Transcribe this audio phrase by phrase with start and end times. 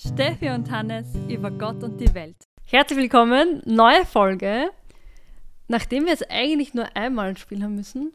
[0.00, 2.48] Steffi und Hannes über Gott und die Welt.
[2.64, 4.70] Herzlich willkommen, neue Folge.
[5.68, 8.10] Nachdem wir jetzt eigentlich nur einmal ein Spiel haben müssen,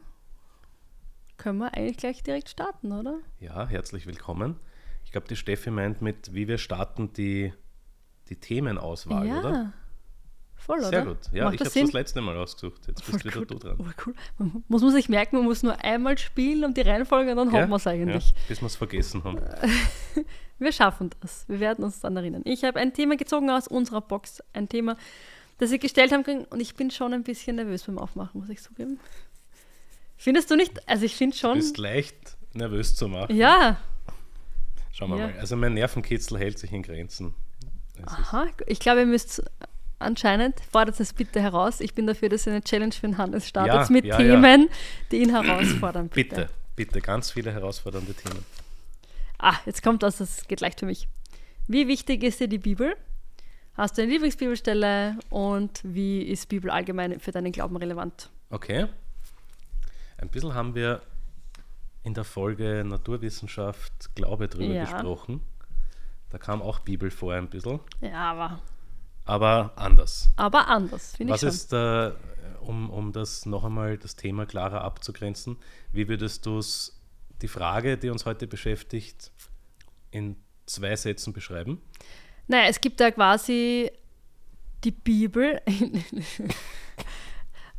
[1.37, 3.19] können wir eigentlich gleich direkt starten, oder?
[3.39, 4.59] Ja, herzlich willkommen.
[5.03, 7.53] Ich glaube, die Steffi meint mit, wie wir starten, die,
[8.29, 9.39] die Themenauswahl, ja.
[9.41, 9.73] oder?
[10.65, 10.87] Voll, oder?
[10.89, 11.17] Sehr gut.
[11.31, 12.87] Ja, Macht ich habe das letzte Mal ausgesucht.
[12.87, 13.51] Jetzt bist Voll wieder gut.
[13.51, 13.75] du dran.
[13.79, 14.15] Oh, cool.
[14.39, 17.49] Man muss man sich merken, man muss nur einmal spielen und die Reihenfolge und dann
[17.51, 17.61] Gell?
[17.61, 18.29] haben wir es eigentlich.
[18.29, 19.39] Ja, bis wir es vergessen haben.
[20.57, 21.43] Wir schaffen das.
[21.49, 22.41] Wir werden uns dann erinnern.
[22.45, 24.41] Ich habe ein Thema gezogen aus unserer Box.
[24.53, 24.95] Ein Thema,
[25.57, 26.45] das Sie gestellt haben können.
[26.45, 28.97] Und ich bin schon ein bisschen nervös beim Aufmachen, muss ich zugeben.
[30.15, 30.87] Findest du nicht?
[30.87, 31.55] Also ich finde Du schon.
[31.57, 33.35] bist leicht nervös zu machen.
[33.35, 33.77] Ja,
[34.93, 35.27] Schauen wir Ja.
[35.27, 35.39] mal.
[35.39, 37.33] Also mein Nervenkitzel hält sich in Grenzen.
[37.97, 38.47] Es aha.
[38.65, 39.43] Ich glaube, ihr müsst
[40.05, 41.79] anscheinend, fordert es bitte heraus.
[41.81, 44.35] Ich bin dafür, dass ihr eine Challenge für den Hannes startet Ja, mit ja, ja.
[44.41, 44.69] Themen,
[45.11, 46.09] die ihn herausfordern.
[46.09, 46.35] Bitte.
[46.35, 48.45] bitte, bitte, ganz viele herausfordernde Themen.
[49.39, 51.07] Ah, jetzt kommt das, das geht leicht für mich.
[51.67, 52.95] Wie wichtig ist dir die Bibel?
[53.75, 58.29] Hast du eine Lieblingsbibelstelle und wie ist Bibel allgemein für deinen Glauben relevant?
[58.49, 58.87] Okay.
[60.17, 61.01] Ein bisschen haben wir
[62.03, 64.83] in der Folge Naturwissenschaft Glaube drüber Ja.
[64.85, 65.41] gesprochen.
[66.29, 68.61] Da kam auch Bibel vor ein bisschen, Ja, aber,
[69.25, 70.29] aber anders.
[70.35, 71.49] aber anders, finde ich Was schon.
[71.49, 72.11] ist, äh,
[72.61, 75.57] um, um das noch einmal das Thema klarer abzugrenzen,
[75.91, 76.99] wie würdest du es,
[77.41, 79.31] die Frage, die uns heute beschäftigt,
[80.11, 81.81] in zwei Sätzen beschreiben?
[82.47, 83.91] Naja, es gibt da quasi
[84.83, 85.61] die Bibel.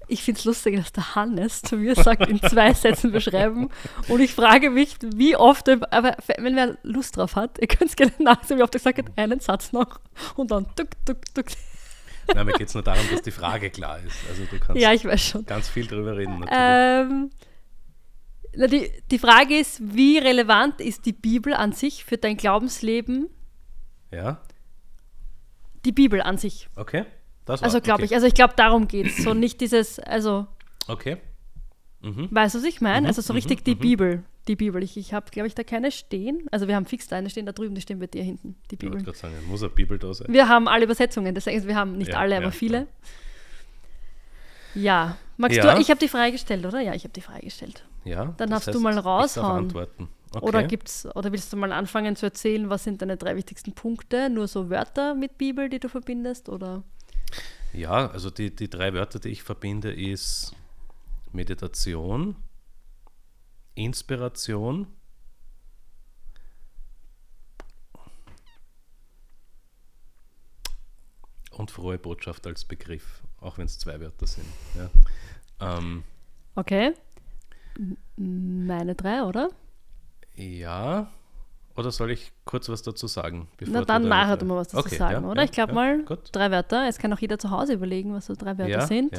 [0.09, 3.71] Ich finde es lustig, dass der Hannes zu mir sagt, in zwei Sätzen beschreiben.
[4.09, 7.91] Und ich frage mich, wie oft, er- aber wenn wer Lust drauf hat, ihr könnt
[7.91, 10.01] es gerne nachsehen, wie oft er gesagt hat, einen Satz noch
[10.37, 11.47] und dann tuk, tuk, tuk.
[12.35, 14.17] Nein, mir geht es nur darum, dass die Frage klar ist.
[14.29, 15.45] Also du kannst Ja, ich weiß schon.
[15.47, 16.45] ganz viel drüber reden.
[16.51, 17.31] Ähm,
[18.55, 23.29] na, die, die Frage ist, wie relevant ist die Bibel an sich für dein Glaubensleben?
[24.13, 24.41] ja,
[25.85, 26.69] Die Bibel an sich.
[26.77, 27.05] okay.
[27.47, 27.83] Das Also war's.
[27.85, 28.07] glaube okay.
[28.07, 29.17] ich, also ich glaube, darum geht es.
[29.25, 30.47] So nicht dieses, also,
[30.89, 31.17] Okay.
[32.03, 32.29] Mhm.
[32.31, 33.09] weißt du, was ich meine?
[33.09, 33.79] Also so mhm, richtig die mhm.
[33.79, 34.23] Bibel.
[34.49, 34.81] Die Bibel.
[34.85, 36.47] Ich, ich habe, glaube ich, da keine stehen.
[36.53, 38.77] Also wir haben fix da eine stehen, da drüben, die stehen bei dir hinten, die
[38.77, 39.05] Ich wollte Bibel.
[39.05, 40.29] gerade sagen, muss eine Bibel da sein.
[40.31, 42.87] Wir haben alle Übersetzungen, das heißt, wir haben nicht Ja, alle, ja, aber viele.
[44.75, 45.17] Ja.
[45.37, 45.75] Magst Ja.
[45.75, 46.81] du, ich habe die Frage gestellt, oder?
[46.81, 47.85] Ja, ich habe die Frage gestellt.
[48.05, 49.65] Ja, Dann darfst du mal raushauen.
[49.65, 50.09] antworten.
[50.33, 50.45] Okay.
[50.45, 54.29] Oder gibt's, oder willst du mal anfangen zu erzählen, was sind deine drei wichtigsten Punkte?
[54.31, 56.49] Nur so Wörter mit Bibel, die du verbindest?
[56.49, 56.83] Oder?
[57.77, 60.57] Ja, also die, die drei Wörter, die ich verbinde, ist
[61.33, 62.37] Meditation,
[63.75, 64.87] Inspiration
[71.51, 74.47] und frohe Botschaft als Begriff, auch wenn es zwei Wörter sind.
[74.75, 74.91] Ja,
[75.79, 76.03] ähm,
[76.55, 76.95] Okay.
[78.17, 79.51] Meine drei, oder?
[80.35, 81.13] ja.
[81.77, 83.49] Oder soll ich kurz was dazu sagen?
[83.61, 85.43] Na dann nachher du mal was dazu Okay, sagen, ja, oder?
[85.43, 86.31] ja, ich glaube ja, mal Gut.
[86.33, 86.87] drei Wörter.
[86.87, 89.13] Jetzt kann auch jeder zu Hause überlegen, was so drei Wörter sind.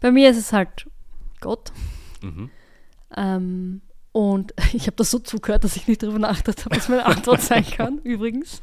[0.00, 0.86] Bei mir ist es halt
[1.40, 1.72] Gott.
[2.22, 2.50] Mhm.
[3.16, 3.80] Ähm,
[4.12, 7.40] und ich habe das so zugehört, dass ich nicht darüber nachgedacht habe, was meine Antwort
[7.42, 8.62] sein kann, übrigens.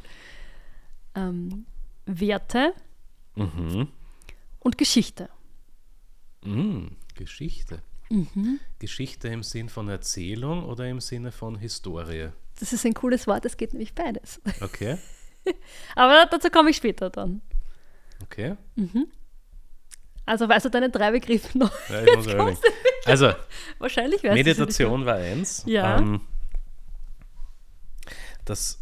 [1.14, 1.66] Ähm,
[2.06, 2.72] Werte
[3.36, 3.88] Mhm.
[4.58, 5.28] und Geschichte.
[6.44, 7.82] Mm, Geschichte.
[8.10, 8.58] Mhm.
[8.80, 12.30] Geschichte im Sinn von Erzählung oder im Sinne von Historie?
[12.60, 14.40] Das ist ein cooles Wort, es geht nämlich beides.
[14.60, 14.98] Okay,
[15.96, 17.40] Aber dazu komme ich später dann.
[18.22, 18.56] okay.
[20.26, 21.72] Also weißt du deine drei Begriffe noch?
[21.88, 22.58] Ja, ich muss überlegen.
[23.06, 23.32] Also,
[23.78, 25.64] Wahrscheinlich Meditation war eins.
[25.66, 25.98] Ja.
[25.98, 26.20] Ähm,
[28.44, 28.78] das,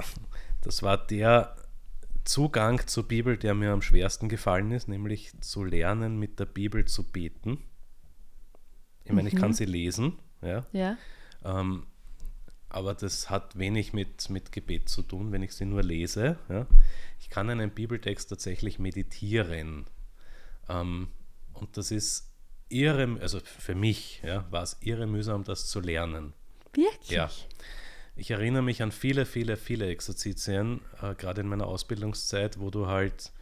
[0.63, 1.55] das war der
[2.25, 6.85] Zugang zur Bibel, der mir am schwersten gefallen ist, nämlich zu lernen, mit der Bibel
[6.85, 7.63] zu beten.
[9.05, 9.39] Ich meine, ich Mhm.
[9.39, 10.67] kann sie lesen, ja.
[10.73, 10.97] Ja.
[11.45, 11.87] ähm,
[12.69, 16.39] aber das hat wenig mit, mit Gebet zu tun, wenn ich sie nur lese.
[16.49, 16.67] Ja.
[17.21, 19.87] Ich kann einen Bibeltext tatsächlich meditieren.
[20.69, 21.09] Ähm,
[21.55, 22.31] und das ist
[22.69, 26.35] irre, also für mich ja, war es irre mühsam, das zu lernen.
[26.75, 27.11] Wirklich?
[27.11, 27.31] Ja.
[28.17, 32.87] Ich erinnere mich an viele, viele, viele Exerzitien, äh, gerade in meiner Ausbildungszeit, wo du
[32.87, 33.33] halt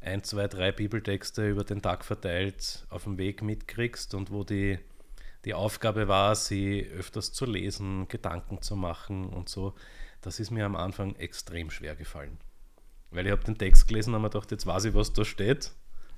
[0.00, 4.78] ein, zwei, drei Bibeltexte über den Tag verteilt auf dem Weg mitkriegst und wo die,
[5.44, 9.74] die Aufgabe war, sie öfters zu lesen, Gedanken zu machen und so.
[10.20, 12.38] Das ist mir am Anfang extrem schwer gefallen.
[13.10, 15.72] Weil ich habe den Text gelesen und mir gedacht, jetzt weiß ich, was da steht.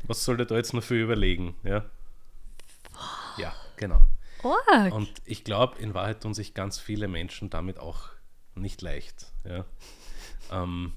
[0.07, 1.57] Was soll ich da jetzt noch viel überlegen?
[1.63, 1.87] Ja,
[3.39, 4.03] ja genau.
[4.43, 4.93] Org.
[4.93, 8.11] Und ich glaube, in Wahrheit tun sich ganz viele Menschen damit auch
[8.55, 9.33] nicht leicht.
[9.45, 9.65] Ja.
[10.53, 10.93] Ähm,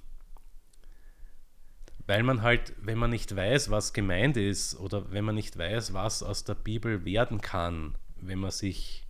[2.05, 5.93] weil man halt, wenn man nicht weiß, was gemeint ist, oder wenn man nicht weiß,
[5.93, 9.05] was aus der Bibel werden kann, wenn man sich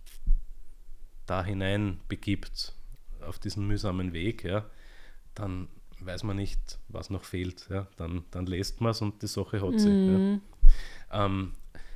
[1.26, 2.74] da hinein begibt,
[3.20, 4.64] auf diesen mühsamen Weg, ja,
[5.34, 5.68] dann
[6.00, 7.68] weiß man nicht, was noch fehlt.
[7.70, 7.86] Ja?
[7.96, 9.90] Dann, dann lest man es und die Sache hat sie.
[9.90, 10.40] Mhm.
[11.10, 11.24] Ja?
[11.24, 11.52] Ähm,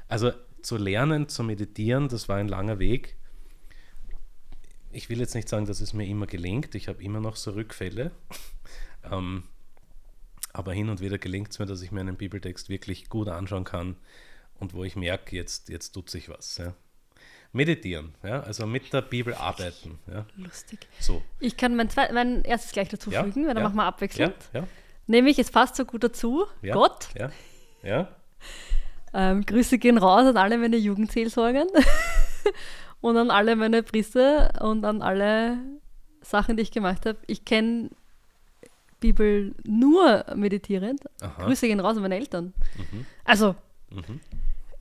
[0.09, 0.33] also
[0.63, 3.17] zu lernen, zu meditieren, das war ein langer Weg.
[4.91, 6.75] Ich will jetzt nicht sagen, dass es mir immer gelingt.
[6.75, 8.11] Ich habe immer noch so Rückfälle.
[9.11, 9.45] ähm,
[10.53, 13.65] aber hin und wieder gelingt es mir, dass ich mir einen Bibeltext wirklich gut anschauen
[13.65, 13.97] kann
[14.61, 16.59] und wo ich merke, jetzt, jetzt tut sich was.
[16.59, 16.75] Ja.
[17.55, 19.99] Meditieren, ja, also mit der Bibel arbeiten.
[20.11, 20.25] Ja.
[20.37, 20.89] Lustig.
[20.99, 21.23] So.
[21.39, 24.35] Ich kann mein, zweit, mein erstes gleich dazu Ja, fügen, weil dann machen wir abwechselnd.
[25.07, 26.47] Nämlich, es passt so gut dazu.
[26.73, 27.09] Gott,
[29.15, 31.69] ähm, Grüße gehen raus an alle meine Jugendseelsorgen
[33.03, 35.59] und an alle meine Priester und an alle
[36.23, 37.19] Sachen, die ich gemacht habe.
[37.27, 37.91] Ich kenne
[39.01, 41.01] Bibel nur meditierend.
[41.21, 41.45] Aha.
[41.45, 42.55] Grüße gehen raus an meine Eltern.
[42.77, 43.05] Mhm.
[43.25, 43.55] Also,
[43.91, 44.21] Mhm.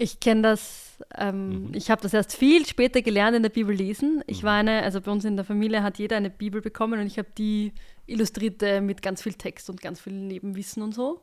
[0.02, 1.74] Ich kenne das, ähm, Mhm.
[1.76, 4.24] ich habe das erst viel später gelernt in der Bibel lesen.
[4.26, 4.48] Ich Mhm.
[4.48, 7.18] war eine, also bei uns in der Familie hat jeder eine Bibel bekommen und ich
[7.20, 7.72] habe die
[8.08, 11.22] illustrierte mit ganz viel Text und ganz viel Nebenwissen und so.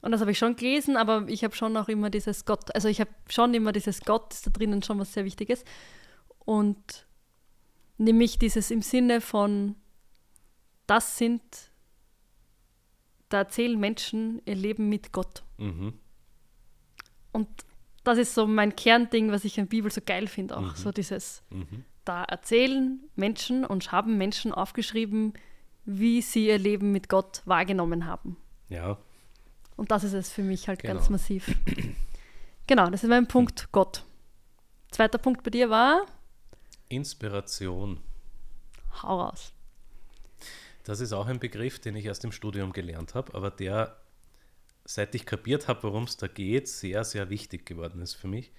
[0.00, 2.88] Und das habe ich schon gelesen, aber ich habe schon auch immer dieses Gott, also
[2.88, 5.64] ich habe schon immer dieses Gott, ist da drinnen schon was sehr Wichtiges.
[6.44, 7.06] Und
[7.98, 9.74] nämlich dieses im Sinne von,
[10.86, 11.42] das sind,
[13.28, 15.42] da erzählen Menschen ihr Leben mit Gott.
[15.58, 15.94] Mhm.
[17.32, 17.48] Und
[18.08, 20.62] das ist so mein Kernding, was ich an Bibel so geil finde auch.
[20.72, 20.76] Mhm.
[20.76, 21.84] So dieses, Mhm.
[22.04, 25.34] da erzählen Menschen und haben Menschen aufgeschrieben,
[25.84, 28.36] wie sie ihr Leben mit Gott wahrgenommen haben.
[28.68, 28.98] Ja,
[29.76, 30.94] Und das ist es für mich halt Genau.
[30.94, 31.54] ganz massiv.
[32.66, 34.04] genau, das ist mein Punkt Gott.
[34.90, 36.04] Zweiter Punkt bei dir war,
[36.88, 38.00] Inspiration.
[39.02, 39.52] hau raus.
[40.84, 43.96] Das ist auch ein Begriff, den ich erst im Studium gelernt habe, aber der,
[44.88, 48.50] seit ich kapiert habe, worum es da geht, sehr, sehr wichtig geworden ist für mich.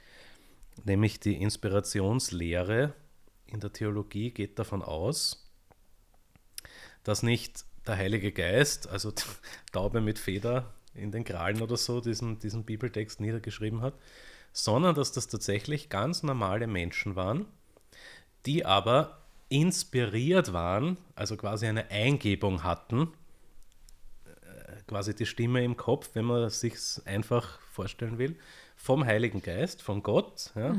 [0.84, 2.94] Nämlich die Inspirationslehre
[3.48, 5.50] in der Theologie geht davon aus,
[7.04, 9.12] dass nicht der Heilige Geist, also
[9.72, 13.96] Taube mit Feder in den Krallen oder so, diesen, diesen Bibeltext niedergeschrieben hat,
[14.54, 17.48] sondern dass das tatsächlich ganz normale Menschen waren,
[18.46, 23.14] die aber inspiriert waren, also quasi eine Eingebung hatten,
[24.90, 26.76] quasi die Stimme im Kopf, wenn man sich
[27.06, 28.36] einfach vorstellen will,
[28.76, 30.76] vom Heiligen Geist, von Gott, ja,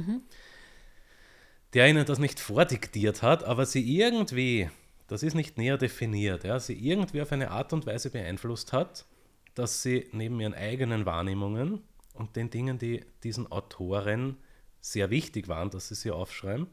[1.75, 4.69] der ihnen das nicht vordiktiert hat, aber sie irgendwie,
[5.07, 9.07] das ist nicht näher definiert, ja, sie irgendwie auf eine Art und Weise beeinflusst hat,
[9.55, 11.81] dass sie neben ihren eigenen Wahrnehmungen
[12.15, 14.39] und den Dingen, die diesen Autoren
[14.81, 16.67] sehr wichtig waren, dass sie sie aufschreiben,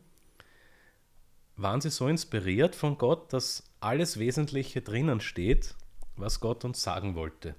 [1.55, 5.75] waren sie so inspiriert von Gott, dass alles Wesentliche drinnen steht,
[6.17, 7.55] was Gott uns sagen wollte.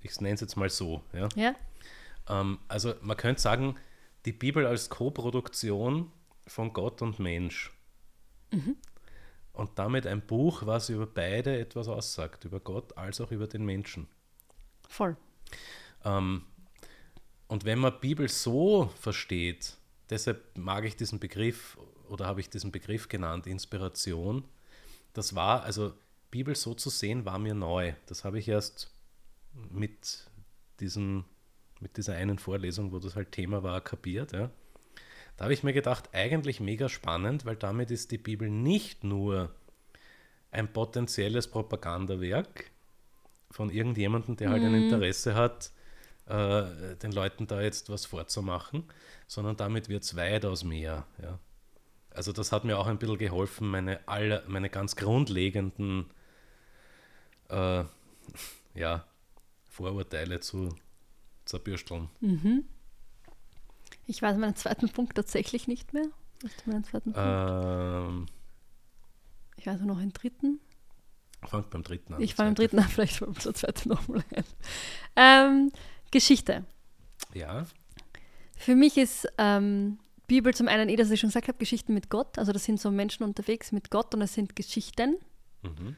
[0.00, 1.02] Ich nenne es jetzt mal so.
[1.12, 1.28] Ja?
[1.34, 1.54] Ja?
[2.28, 3.76] Ähm, also man könnte sagen,
[4.24, 6.12] die Bibel als Co-Produktion
[6.46, 7.72] von Gott und Mensch.
[9.52, 13.64] Und damit ein Buch, was über beide etwas aussagt, über Gott als auch über den
[13.64, 14.08] Menschen.
[14.88, 15.16] Voll.
[16.04, 16.42] Ähm,
[17.48, 19.76] und wenn man Bibel so versteht,
[20.08, 21.78] deshalb mag ich diesen Begriff
[22.08, 24.44] oder habe ich diesen Begriff genannt, Inspiration,
[25.12, 25.94] das war, also
[26.30, 27.92] Bibel so zu sehen, war mir neu.
[28.06, 28.90] Das habe ich erst
[29.70, 30.28] mit,
[30.78, 31.24] diesem,
[31.80, 34.32] mit dieser einen Vorlesung, wo das halt Thema war, kapiert.
[34.32, 34.50] Ja.
[35.36, 39.54] Da habe ich mir gedacht, eigentlich mega spannend, weil damit ist die Bibel nicht nur
[40.50, 42.70] ein potenzielles Propagandawerk
[43.50, 45.72] von irgendjemandem, der halt ein Interesse hat,
[46.26, 48.84] äh, den Leuten da jetzt was vorzumachen,
[49.26, 51.06] sondern damit wird es weitaus mehr.
[51.22, 51.38] Ja.
[52.10, 56.06] Also das hat mir auch ein bisschen geholfen, meine, alle, meine ganz grundlegenden
[57.50, 57.84] äh,
[58.78, 59.04] ja,
[59.68, 60.74] Vorurteile zu
[61.44, 62.08] zerbürsteln.
[64.06, 66.06] Ich weiß meinen zweiten Punkt tatsächlich nicht mehr.
[66.42, 67.28] Weißt du meinen zweiten Punkt?
[67.28, 68.26] Ähm,
[69.56, 70.60] Ich weiß nur noch einen dritten.
[71.46, 72.20] fangt beim dritten an.
[72.22, 72.62] Ich fange Zweite.
[72.62, 74.44] dritten an, vielleicht fällt der zweite nochmal ein.
[75.16, 75.72] Ähm,
[76.10, 76.64] Geschichte.
[77.34, 77.66] Ja,
[78.56, 82.10] Für mich ist ähm, Bibel zum einen, eh, dass ich schon gesagt habe, Geschichten mit
[82.10, 82.38] Gott.
[82.38, 85.16] Also das sind so Menschen unterwegs mit Gott und es sind Geschichten.
[85.62, 85.96] mhm.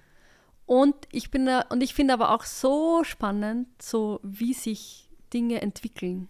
[0.73, 5.61] Und ich bin da, und ich finde aber auch so spannend, so wie sich Dinge
[5.61, 6.29] entwickeln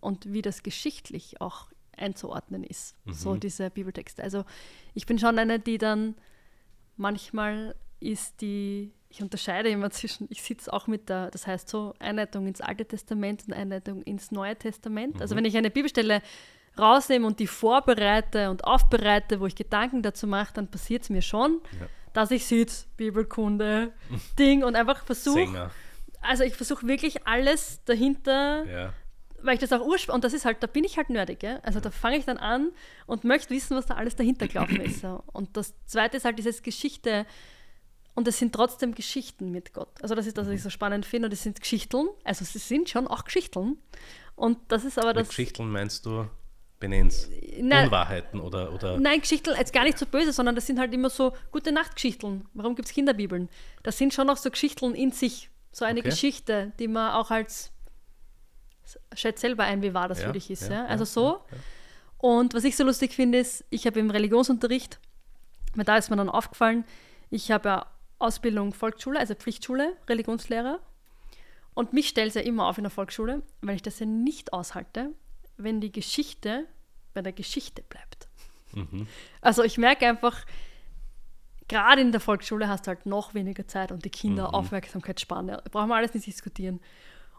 [0.00, 2.96] und wie das geschichtlich auch einzuordnen ist.
[3.06, 3.40] So Mhm.
[3.40, 4.22] diese Bibeltexte.
[4.22, 4.44] Also
[4.94, 6.14] ich bin schon eine, die dann
[6.96, 11.94] manchmal ist die, ich unterscheide immer zwischen, ich sitze auch mit der, das heißt so
[11.98, 15.20] Einleitung ins Alte Testament und Einleitung ins Neue Testament.
[15.20, 15.38] Also Mhm.
[15.38, 16.22] wenn ich eine Bibelstelle
[16.78, 21.22] rausnehme und die vorbereite und aufbereite, wo ich Gedanken dazu mache, dann passiert es mir
[21.22, 21.86] schon, Ja.
[22.12, 23.92] Dass ich sitze, Bibelkunde,
[24.38, 25.70] Ding und einfach versuche,
[26.20, 28.92] also ich versuche wirklich alles dahinter, Ja.
[29.42, 31.58] weil ich das auch ursprünglich, und das ist halt, da bin ich halt nerdig, ja?
[31.62, 32.70] also da fange ich dann an
[33.06, 35.00] und möchte wissen, was da alles dahinter gelaufen ist.
[35.00, 35.22] So.
[35.32, 37.24] Und das Zweite ist halt dieses Geschichte
[38.14, 39.92] und es sind trotzdem Geschichten mit Gott.
[40.02, 41.26] Also das ist das, was ich so spannend finde.
[41.28, 43.78] Und es sind Geschichten, also sie sind schon auch Geschichten.
[44.34, 45.28] Und das ist aber Mit das.
[45.28, 46.26] Geschichten meinst du
[46.80, 47.28] Benenn's?
[47.60, 47.86] Nein.
[47.86, 51.10] Unwahrheiten oder, oder Nein, Geschichten jetzt gar nicht so böse, sondern das sind halt immer
[51.10, 52.46] so gute Nachtgeschichten.
[52.54, 53.48] Warum gibt es Kinderbibeln?
[53.82, 55.50] Das sind schon auch so Geschichten in sich.
[55.72, 56.10] So eine Okay.
[56.10, 57.72] Geschichte, die man auch als
[59.14, 60.68] schätzt selber ein, wie wahr das Ja, für dich ist.
[60.68, 61.40] Ja, ja, Also so.
[62.16, 64.98] Und was ich so lustig finde, ist, ich habe im Religionsunterricht,
[65.74, 66.84] weil da ist mir dann aufgefallen,
[67.30, 67.86] ich habe ja
[68.18, 70.80] Ausbildung Volksschule, also Pflichtschule, Religionslehrer.
[71.74, 74.52] Und mich stellt es ja immer auf in der Volksschule, weil ich das ja nicht
[74.52, 75.10] aushalte,
[75.58, 76.66] wenn die Geschichte
[77.14, 78.28] bei der Geschichte bleibt.
[79.40, 80.44] Also ich merke einfach,
[81.68, 85.62] gerade in der Volksschule hast du halt noch weniger Zeit und die Kinder Aufmerksamkeitsspanne.
[85.70, 86.80] Brauchen wir alles nicht diskutieren.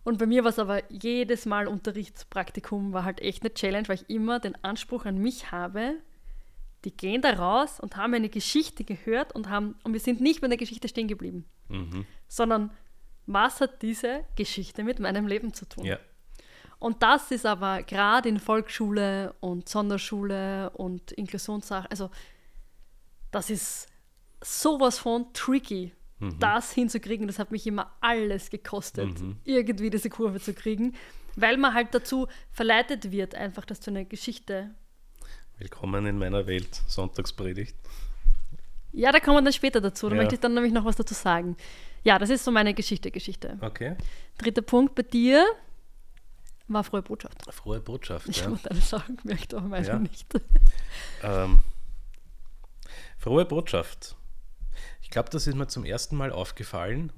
[0.04, 3.96] Und bei mir war es aber jedes Mal Unterrichtspraktikum, war halt echt eine Challenge, weil
[3.98, 5.96] ich immer den Anspruch an mich habe,
[6.86, 10.42] die gehen da raus und haben eine Geschichte gehört und haben, und wir sind nicht
[10.42, 11.46] bei der Geschichte stehen geblieben,
[12.28, 12.72] sondern
[13.28, 15.86] was hat diese Geschichte mit meinem Leben zu tun?
[15.86, 16.00] ja.
[16.80, 22.10] Und das ist aber gerade in Volksschule und Sonderschule und Inklusionssachen, also
[23.32, 23.88] das ist
[24.42, 25.94] sowas von tricky,
[26.40, 27.28] das hinzukriegen.
[27.28, 29.10] Das hat mich immer alles gekostet,
[29.44, 30.96] irgendwie diese Kurve zu kriegen,
[31.36, 34.74] weil man halt dazu verleitet wird, einfach das zu einer Geschichte.
[35.58, 37.76] Willkommen in meiner Welt, Sonntagspredigt.
[38.92, 40.08] Ja, da kommen wir dann später dazu.
[40.10, 40.22] Da Ja.
[40.22, 41.56] möchte ich dann nämlich noch was dazu sagen.
[42.04, 43.58] Ja, das ist so meine Geschichte, Geschichte.
[43.62, 43.96] Okay.
[44.38, 45.46] Dritter Punkt bei dir
[46.74, 47.54] war frohe Botschaft.
[47.54, 48.30] Frohe Botschaft.
[48.30, 48.46] Ich Ja.
[48.46, 50.00] habe deine Sachen gemerkt, aber meine Ja.
[50.00, 50.26] nicht.
[51.24, 51.60] Ähm,
[53.18, 54.16] frohe Botschaft.
[55.02, 57.12] Ich glaube, das ist mir zum ersten Mal aufgefallen.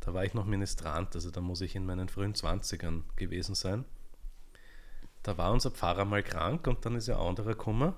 [0.00, 3.84] Da war ich noch Ministrant, also da muss ich in meinen frühen 20ern gewesen sein.
[5.24, 7.92] Da war unser Pfarrer mal krank und dann ist ein anderer gekommen.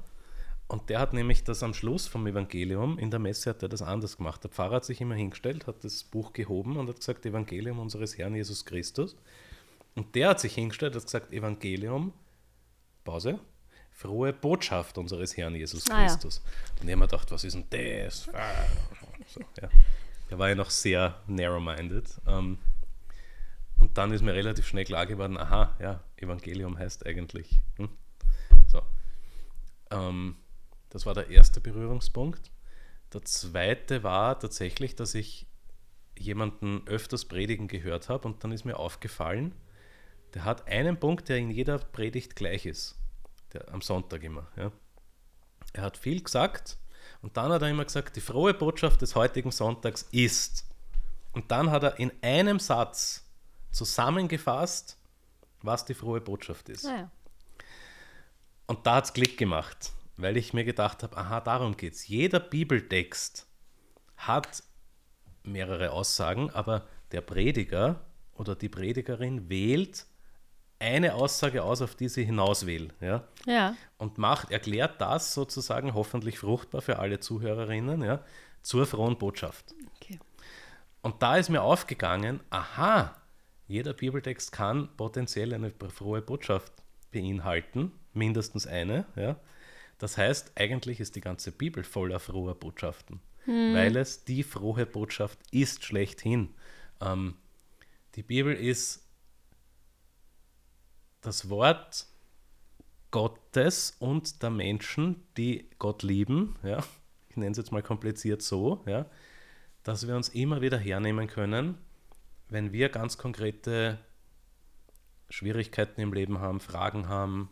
[0.68, 3.82] Und der hat nämlich das am Schluss vom Evangelium, in der Messe hat er das
[3.82, 4.42] anders gemacht.
[4.44, 8.16] Der Pfarrer hat sich immer hingestellt, hat das Buch gehoben und hat gesagt, Evangelium unseres
[8.18, 9.16] Herrn Jesus Christus.
[9.98, 12.12] Und der hat sich hingestellt, hat gesagt, Evangelium,
[13.02, 13.40] Pause,
[13.90, 16.06] frohe Botschaft unseres Herrn Jesus Ah, ja.
[16.06, 16.38] Christus.
[16.80, 17.64] Und ich habe mir gedacht, was ist denn
[18.04, 18.28] das?
[18.32, 18.64] Ah,
[19.26, 19.68] So, ja.
[20.30, 22.20] Der war ja noch sehr narrow-minded.
[22.28, 22.58] Ähm,
[23.80, 27.60] und dann ist mir relativ schnell klar geworden, aha, ja, Evangelium heißt eigentlich.
[27.76, 27.88] Hm?
[28.68, 28.82] So.
[29.90, 30.36] Ähm,
[30.90, 32.52] das war der erste Berührungspunkt.
[33.12, 35.46] Der zweite war tatsächlich, dass ich
[36.16, 39.54] jemanden öfters predigen gehört habe und dann ist mir aufgefallen,
[40.34, 42.96] der hat einen Punkt, der in jeder Predigt gleich ist.
[43.52, 44.46] Der, am Sonntag immer.
[44.56, 44.72] Ja.
[45.72, 46.78] Er hat viel gesagt
[47.22, 50.66] und dann hat er immer gesagt, die frohe Botschaft des heutigen Sonntags ist.
[51.32, 53.24] Und dann hat er in einem Satz
[53.70, 54.98] zusammengefasst,
[55.62, 56.84] was die frohe Botschaft ist.
[56.84, 57.10] Naja.
[58.66, 62.06] Und da hat es Klick gemacht, weil ich mir gedacht habe, aha, darum geht es.
[62.06, 63.46] Jeder Bibeltext
[64.16, 64.62] hat
[65.42, 68.04] mehrere Aussagen, aber der Prediger
[68.34, 70.06] oder die Predigerin wählt
[70.78, 72.92] eine Aussage aus, auf die sie hinaus will.
[73.00, 73.24] Ja?
[73.46, 73.76] Ja.
[73.96, 78.22] und macht, erklärt das sozusagen hoffentlich fruchtbar für alle Zuhörerinnen, ja,
[78.62, 79.74] zur frohen Botschaft.
[79.96, 80.18] Okay.
[81.02, 83.16] Und da ist mir aufgegangen, aha,
[83.66, 86.72] jeder Bibeltext kann potenziell eine frohe Botschaft
[87.10, 89.04] beinhalten, mindestens eine.
[89.16, 89.36] Ja.
[89.98, 95.38] Das heißt, eigentlich ist die ganze Bibel voller froher Botschaften, weil es die frohe Botschaft
[95.50, 96.54] ist schlechthin.
[97.00, 97.34] Ähm,
[98.14, 99.07] die Bibel ist
[101.28, 102.06] das Wort
[103.10, 106.82] Gottes und der Menschen, die Gott lieben, ja,
[107.28, 109.04] ich nenne es jetzt mal kompliziert so, ja,
[109.82, 111.76] dass wir uns immer wieder hernehmen können,
[112.48, 113.98] wenn wir ganz konkrete
[115.28, 117.50] Schwierigkeiten im Leben haben, Fragen haben,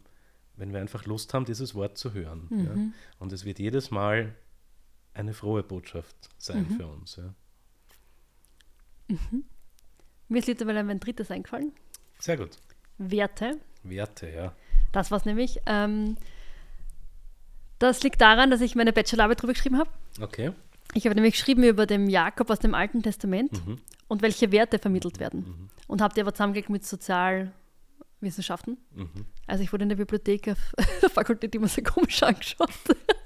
[0.54, 2.48] wenn wir einfach Lust haben, dieses Wort zu hören.
[2.50, 2.74] Ja.
[3.18, 4.34] Und es wird jedes Mal
[5.12, 7.16] eine frohe Botschaft sein für uns.
[7.16, 7.34] Ja.
[10.28, 11.72] Mir ist mittlerweile mein drittes eingefallen.
[12.18, 12.58] Sehr gut.
[12.98, 13.52] Werte.
[13.82, 14.52] Werte, ja.
[14.92, 15.60] Das war's nämlich.
[15.66, 16.16] Ähm,
[17.78, 19.90] das liegt daran, dass ich meine Bachelorarbeit drüber geschrieben habe.
[20.20, 20.52] Okay.
[20.94, 23.78] Ich habe nämlich geschrieben über den Jakob aus dem Alten Testament Mhm.
[24.08, 25.68] und welche Werte vermittelt werden.
[25.88, 28.78] Und habe die aber zusammengelegt mit Sozialwissenschaften.
[28.94, 29.26] Mhm.
[29.46, 30.58] Also ich wurde in der Bibliothek auf
[31.02, 32.70] der Fakultät immer sehr komisch angeschaut.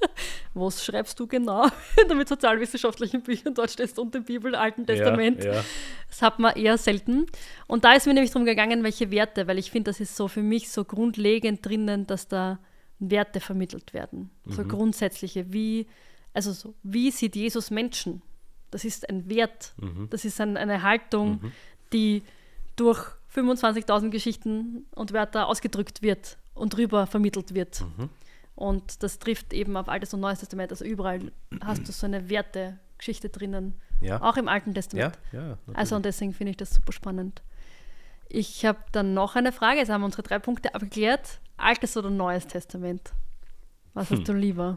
[0.54, 1.68] Was schreibst du genau?
[2.08, 5.44] Damit sozialwissenschaftlichen Büchern dort stehst und der Bibel, Alten Testament.
[5.44, 5.64] Ja, ja.
[6.08, 7.26] Das hat man eher selten.
[7.66, 10.28] Und da ist mir nämlich darum gegangen, welche Werte, weil ich finde, das ist so
[10.28, 12.58] für mich so grundlegend drinnen, dass da
[12.98, 14.30] Werte vermittelt werden.
[14.46, 15.86] So grundsätzliche, wie,
[16.34, 18.22] also so, wie sieht Jesus Menschen?
[18.70, 19.74] Das ist ein Wert,
[20.10, 21.40] das ist ein, eine Haltung,
[21.92, 22.22] die
[22.76, 23.04] durch
[23.34, 27.84] 25.000 Geschichten und Wörter ausgedrückt wird und drüber vermittelt wird.
[28.60, 30.70] Und das trifft eben auf Altes und Neues Testament.
[30.70, 31.32] Also überall
[31.64, 33.80] hast du so eine Werte, Geschichte drinnen.
[34.02, 34.20] Ja.
[34.20, 35.18] Auch im Alten Testament.
[35.32, 35.58] Ja, ja.
[35.72, 37.40] Also und deswegen finde ich das super spannend.
[38.28, 39.78] Ich habe dann noch eine Frage.
[39.78, 41.40] Jetzt haben wir unsere drei Punkte abgeklärt.
[41.56, 43.14] Altes oder Neues Testament?
[43.94, 44.76] Was hast du lieber?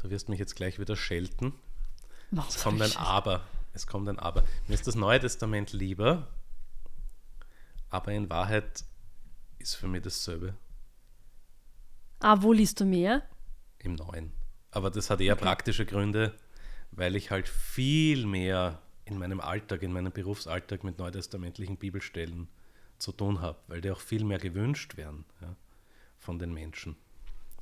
[0.00, 1.52] Du wirst mich jetzt gleich wieder schelten.
[2.30, 3.40] Warum Es kommt ein Aber.
[3.72, 4.44] Es kommt ein Aber.
[4.68, 6.28] Mir ist das Neue Testament lieber,
[7.94, 8.84] aber in Wahrheit
[9.58, 10.54] ist für mich dasselbe
[12.18, 13.22] Ah, wo liest du mehr?
[13.78, 14.32] im Neuen.
[14.70, 16.34] Aber das hat eher praktische Gründe,
[16.90, 22.48] weil ich halt viel mehr in meinem Alltag, in meinem Berufsalltag mit neutestamentlichen Bibelstellen
[22.98, 25.54] zu tun habe, weil die auch viel mehr gewünscht werden ja,
[26.18, 26.96] von den Menschen.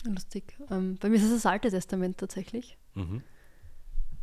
[0.05, 0.57] Lustig.
[0.71, 2.79] Ähm, bei mir ist es das Alte Testament tatsächlich.
[2.95, 3.23] Mhm.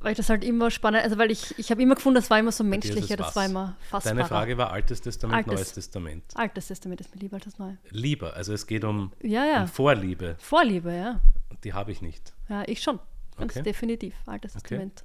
[0.01, 2.39] Weil ich das halt immer spannend, also weil ich, ich habe immer gefunden, das war
[2.39, 4.15] immer so menschlicher, das war immer fassbarer.
[4.15, 5.53] Deine Frage war Altes Testament, Altes.
[5.53, 6.23] Neues Testament.
[6.35, 7.77] Altes Testament ist mir lieber als das Neue.
[7.89, 9.61] Lieber, also es geht um, Ja, ja.
[9.63, 11.19] um Vorliebe, Vorliebe, ja.
[11.49, 12.31] und die habe ich nicht.
[12.47, 12.99] Ja, ich schon.
[13.37, 13.63] Ganz Okay.
[13.63, 14.15] definitiv.
[14.25, 14.61] Altes Okay.
[14.61, 15.03] Testament.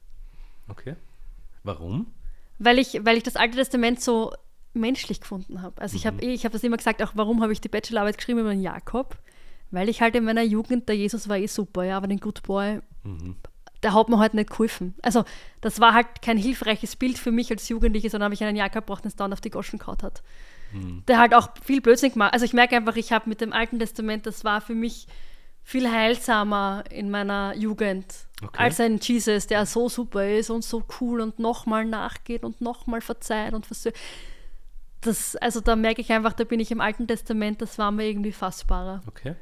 [0.68, 0.94] Okay.
[1.64, 2.06] Warum?
[2.60, 4.32] Weil ich, weil ich das Alte Testament so
[4.74, 5.80] menschlich gefunden habe.
[5.82, 6.30] Also ich habe Mhm.
[6.32, 9.16] ich habe das immer gesagt, auch warum habe ich die Bachelorarbeit geschrieben über den Jakob?
[9.72, 12.42] Weil ich halt in meiner Jugend, der Jesus war eh super, ja, aber den Good
[12.44, 13.36] Boy, Mhm.
[13.84, 14.94] Der hat mir halt nicht geholfen.
[15.02, 15.24] Also
[15.60, 18.86] das war halt kein hilfreiches Bild für mich als Jugendliche, sondern habe ich einen Jakob
[18.86, 20.22] braucht, der es dann auf die Goschen kaut hat.
[20.72, 21.04] Mhm.
[21.06, 22.32] Der halt auch viel Blödsinn gemacht.
[22.32, 25.06] Also ich merke einfach, ich habe mit dem Alten Testament, das war für mich
[25.62, 28.06] viel heilsamer in meiner Jugend
[28.42, 28.62] Okay.
[28.62, 33.00] als ein Jesus, der so super ist und so cool und nochmal nachgeht und nochmal
[33.00, 33.96] verzeiht und versöhnt.
[35.00, 38.06] Das, also da merke ich einfach, da bin ich im Alten Testament, das war mir
[38.06, 39.02] irgendwie fassbarer.
[39.06, 39.36] Okay.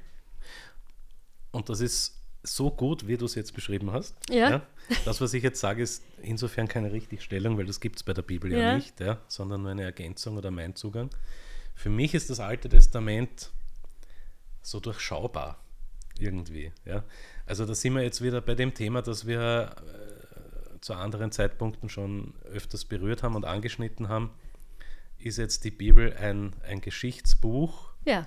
[1.50, 4.16] Und das ist so gut, wie du es jetzt beschrieben hast.
[4.30, 4.62] Ja.
[5.04, 8.22] Das, was ich jetzt sage, ist insofern keine Richtigstellung, weil das gibt es bei der
[8.22, 8.76] Bibel ja, Ja.
[8.76, 11.10] nicht, ja, sondern nur eine Ergänzung oder mein Zugang.
[11.74, 13.50] Für mich ist das Alte Testament
[14.60, 15.58] so durchschaubar
[16.18, 16.72] irgendwie.
[16.84, 17.04] Ja.
[17.46, 21.88] Also da sind wir jetzt wieder bei dem Thema, das wir äh, zu anderen Zeitpunkten
[21.88, 24.30] schon öfters berührt haben und angeschnitten haben.
[25.18, 28.26] Ist jetzt die Bibel ein, ein Geschichtsbuch Ja,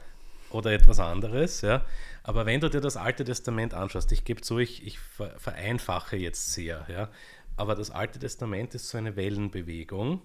[0.55, 1.85] oder etwas anderes, ja.
[2.23, 6.17] Aber wenn du dir das Alte Testament anschaust, ich gebe zu, ich, ich ver- vereinfache
[6.17, 7.09] jetzt sehr, ja.
[7.57, 10.21] Aber das Alte Testament ist so eine Wellenbewegung,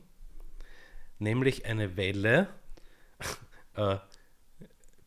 [1.19, 2.49] nämlich eine Welle,
[3.77, 3.97] äh,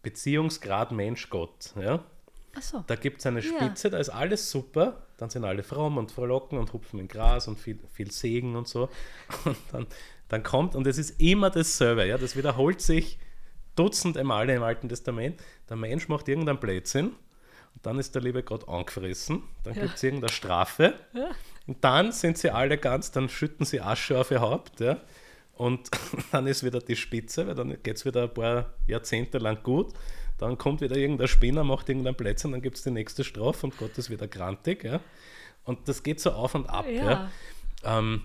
[0.02, 2.04] Beziehungsgrad Mensch-Gott, ja.
[2.56, 2.84] achso.
[2.88, 3.46] Da gibt es eine Ja.
[3.56, 7.48] Spitze, da ist alles super, dann sind alle fromm und frohlocken und hupfen in Gras
[7.48, 8.90] und viel, viel Segen und so.
[9.46, 9.88] Und dann,
[10.30, 13.20] dann kommt, und es ist immer dasselbe, ja, das wiederholt sich
[13.76, 15.42] dutzende Male im Alten Testament.
[15.70, 19.82] Der Mensch macht irgendeinen Blödsinn und dann ist der liebe Gott angefressen, dann Ja.
[19.84, 21.32] gibt es irgendeine Strafe Ja.
[21.68, 24.98] und dann sind sie alle ganz, dann schütten sie Asche auf ihr Haupt, ja.
[25.56, 25.90] Und
[26.32, 29.94] dann ist wieder die Spitze, weil dann geht es wieder ein paar Jahrzehnte lang gut.
[30.40, 33.78] Dann kommt wieder irgendein Spinner, macht irgendein Plätzchen, dann gibt es die nächste Strafe und
[33.78, 34.84] Gott ist wieder grantig.
[34.84, 35.00] Ja?
[35.64, 36.86] Und das geht so auf und ab.
[36.90, 37.30] Ja.
[37.84, 38.00] Ja.
[38.00, 38.24] Ähm,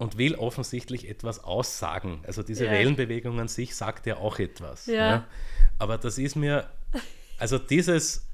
[0.00, 2.22] und will offensichtlich etwas aussagen.
[2.26, 2.72] Also diese Ja.
[2.72, 4.86] Wellenbewegung an sich sagt ja auch etwas.
[4.86, 5.26] Ja.
[5.78, 6.70] Aber das ist mir,
[7.38, 8.26] also dieses,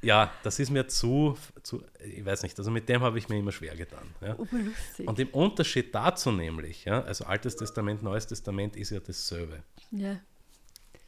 [0.00, 3.38] ja, das ist mir zu, zu ich weiß nicht, also mit dem habe ich mir
[3.38, 4.08] immer schwer getan.
[4.22, 4.38] Ja?
[5.04, 9.62] Und im Unterschied dazu nämlich, ja, also Altes Testament, Neues Testament ist ja dasselbe.
[9.90, 10.18] Ja.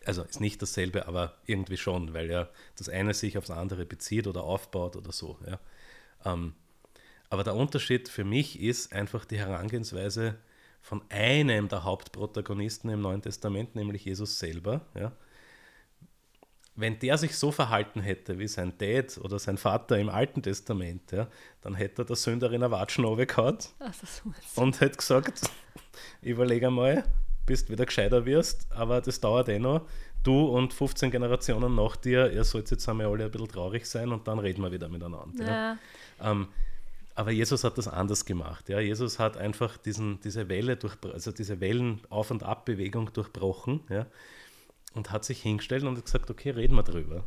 [0.05, 4.27] Also ist nicht dasselbe, aber irgendwie schon, weil ja das eine sich aufs andere bezieht
[4.27, 5.38] oder aufbaut oder so.
[5.46, 5.59] Ja.
[6.31, 6.53] Ähm,
[7.31, 10.37] aber der Unterschied für mich ist einfach die Herangehensweise
[10.81, 14.81] von einem der Hauptprotagonisten im Neuen Testament, nämlich Jesus selber.
[14.95, 15.12] Ja.
[16.75, 21.11] Wenn der sich so verhalten hätte wie sein Dad oder sein Vater im Alten Testament,
[21.11, 21.29] ja,
[21.61, 24.23] dann hätte er der Sünderin eine Watschen ist-
[24.57, 25.51] und hätte gesagt,
[26.23, 27.05] überleg einmal,
[27.45, 29.87] bis wieder gescheiter wirst, aber das dauert eh noch.
[30.23, 34.12] Du und 15 Generationen nach dir, ihr sollt jetzt einmal alle ein bisschen traurig sein
[34.12, 35.45] und dann reden wir wieder miteinander.
[35.45, 35.47] Ja.
[35.47, 35.79] ja.
[36.31, 36.49] Ähm,
[37.18, 38.68] aber Jesus hat das anders gemacht.
[38.68, 38.78] Ja.
[38.78, 44.07] Jesus hat einfach diesen, diese Welle durch, also diese Wellen-Auf- und Abbewegung durchbrochen ja,
[44.94, 47.24] und hat sich hingestellt und gesagt, okay, reden wir drüber.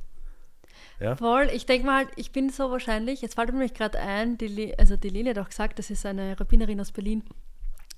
[1.02, 1.18] Ja.
[1.18, 4.96] Voll, ich denke mal, ich bin so wahrscheinlich, jetzt fällt mir gerade ein, die, also
[4.96, 7.24] die Lili hat auch gesagt, das ist eine Rabbinerin aus Berlin,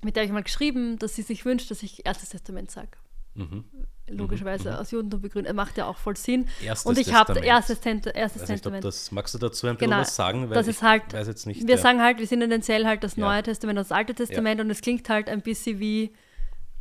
[0.02, 2.90] mit der ich mal geschrieben, dass sie sich wünscht, dass ich Erstes Testament sage.
[3.34, 3.64] Mhm.
[4.06, 6.46] Logischerweise aus Judentum begründet, macht ja auch voll Sinn.
[6.62, 8.84] Erstes Und ich habe erstes, Tent- erstes Weiß nicht, Testament.
[8.84, 10.50] das, magst du dazu ein bisschen Genau, was sagen?
[10.50, 11.66] das ich ist halt- weiß jetzt nicht.
[11.66, 11.80] wir ja.
[11.80, 13.24] sagen halt, wir sind in den Zell halt das Ja.
[13.26, 16.12] Neue Testament und das Alte Testament und es klingt halt ein bisschen wie,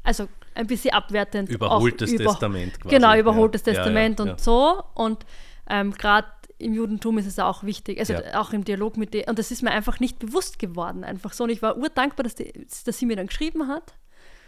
[0.03, 1.47] also ein bisschen abwertend.
[1.49, 2.93] Überholtes über- Testament quasi.
[2.95, 4.37] Genau, überholtes Ja, ja, Testament ja, und ja.
[4.37, 4.83] so.
[4.93, 5.25] Und
[5.69, 6.27] ähm, gerade
[6.59, 8.39] im Judentum ist es auch wichtig, also Ja.
[8.41, 9.25] auch im Dialog mit dir.
[9.29, 11.45] Und das ist mir einfach nicht bewusst geworden, einfach so.
[11.45, 12.51] Und ich war urdankbar, dass, die,
[12.85, 13.93] dass sie mir dann geschrieben hat.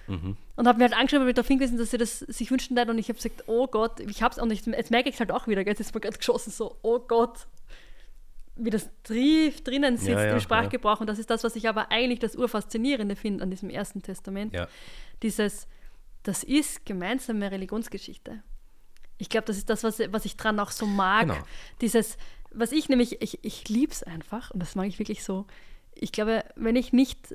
[0.08, 0.38] Mhm.
[0.56, 2.92] Und habe mir halt angeschaut, weil ich darauf hingewiesen, dass sie das sich wünschen würden.
[2.92, 5.32] Und ich habe gesagt, oh Gott, ich hab's und ich, jetzt merke ich es halt
[5.32, 7.48] auch wieder, gell, jetzt ist mir gerade geschossen, so, oh Gott,
[8.56, 11.02] wie das tief drinnen sitzt Ja, ja, im Sprachgebrauch.
[11.02, 14.54] Und das ist das, was ich aber eigentlich das Urfaszinierende finde an diesem ersten Testament.
[14.54, 14.68] Ja.
[15.24, 15.68] Dieses,
[16.24, 18.42] das ist gemeinsame Religionsgeschichte.
[19.18, 21.28] Ich glaube, das ist das, was, was ich dran auch so mag.
[21.28, 21.38] Genau.
[21.82, 22.18] Dieses,
[22.52, 25.46] was ich nämlich, ich, ich liebe es einfach und das mag ich wirklich so.
[25.94, 27.34] Ich glaube, wenn ich nicht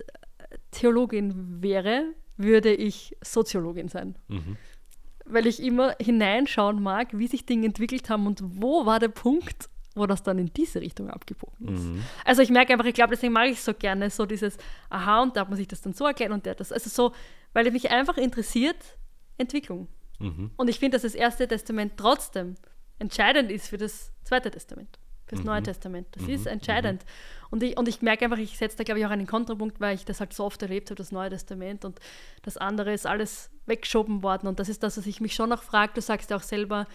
[0.70, 2.06] Theologin wäre,
[2.42, 4.16] würde ich Soziologin sein.
[4.29, 4.57] Mhm.
[5.24, 9.68] Weil ich immer hineinschauen mag, wie sich Dinge entwickelt haben und wo war der Punkt,
[9.94, 11.85] wo das dann in diese Richtung abgebogen ist.
[11.85, 12.03] Mhm.
[12.24, 14.57] Also ich merke einfach, ich glaube, deswegen mag ich so gerne so dieses,
[14.88, 16.72] aha, und da hat man sich das dann so erklärt und der das.
[16.72, 17.14] Also so,
[17.53, 18.76] weil mich einfach interessiert
[19.38, 19.88] Entwicklung.
[20.18, 20.50] Mhm.
[20.57, 22.57] Und ich finde, dass das Erste Testament trotzdem
[22.98, 24.98] entscheidend ist für das Zweite Testament,
[25.30, 25.50] für das Mhm.
[25.50, 26.08] Neue Testament.
[26.12, 26.28] Das Mhm.
[26.30, 27.04] ist entscheidend.
[27.50, 29.94] Und, ich, und ich merke einfach, ich setze da, glaube ich, auch einen Kontrapunkt, weil
[29.94, 31.98] ich das halt so oft erlebt habe, das Neue Testament und
[32.42, 34.46] das andere ist alles weggeschoben worden.
[34.46, 35.92] Und das ist das, was ich mich schon noch frage.
[35.94, 36.86] Du sagst ja auch selber,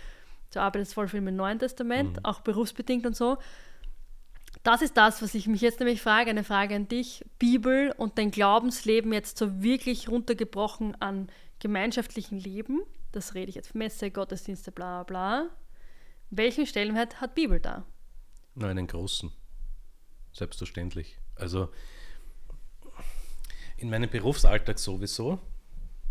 [0.54, 2.26] du arbeitest voll viel mit dem Neuen Testament, Mhm.
[2.26, 3.38] auch berufsbedingt und so.
[4.64, 7.24] Das ist das, was ich mich jetzt nämlich frage, eine Frage an dich.
[7.40, 11.28] Bibel und dein Glaubensleben jetzt so wirklich runtergebrochen an
[11.60, 12.82] gemeinschaftlichen Leben.
[13.12, 15.48] Das rede ich jetzt Messe, Gottesdienste, bla bla.
[16.32, 17.86] Welchen Stellenwert hat Bibel da?
[18.56, 19.32] Nur einen großen.
[20.32, 21.18] Selbstverständlich.
[21.36, 21.70] Also
[23.78, 25.40] in meinem Berufsalltag sowieso,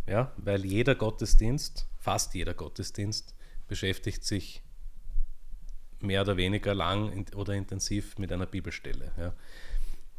[0.07, 3.35] ja, weil jeder Gottesdienst, fast jeder Gottesdienst,
[3.67, 4.63] beschäftigt sich
[6.01, 9.13] mehr oder weniger lang oder intensiv mit einer Bibelstelle.
[9.17, 9.35] Ja.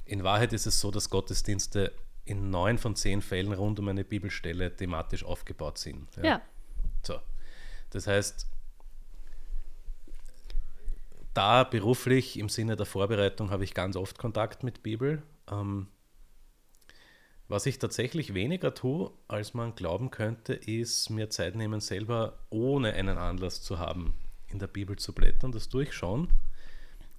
[0.06, 1.92] In Wahrheit ist es so, dass Gottesdienste
[2.26, 6.08] in neun von zehn Fällen rund um eine Bibelstelle thematisch aufgebaut sind.
[6.24, 6.42] Ja.
[7.04, 7.20] So.
[7.92, 8.48] Das heißt,
[11.36, 15.22] da beruflich im Sinne der Vorbereitung habe ich ganz oft Kontakt mit Bibel.
[15.52, 15.88] Ähm,
[17.48, 22.94] was ich tatsächlich weniger tue, als man glauben könnte, ist mir Zeit nehmen, selber ohne
[22.94, 24.16] einen Anlass zu haben,
[24.48, 25.52] in der Bibel zu blättern.
[25.52, 26.30] Das tue ich schon,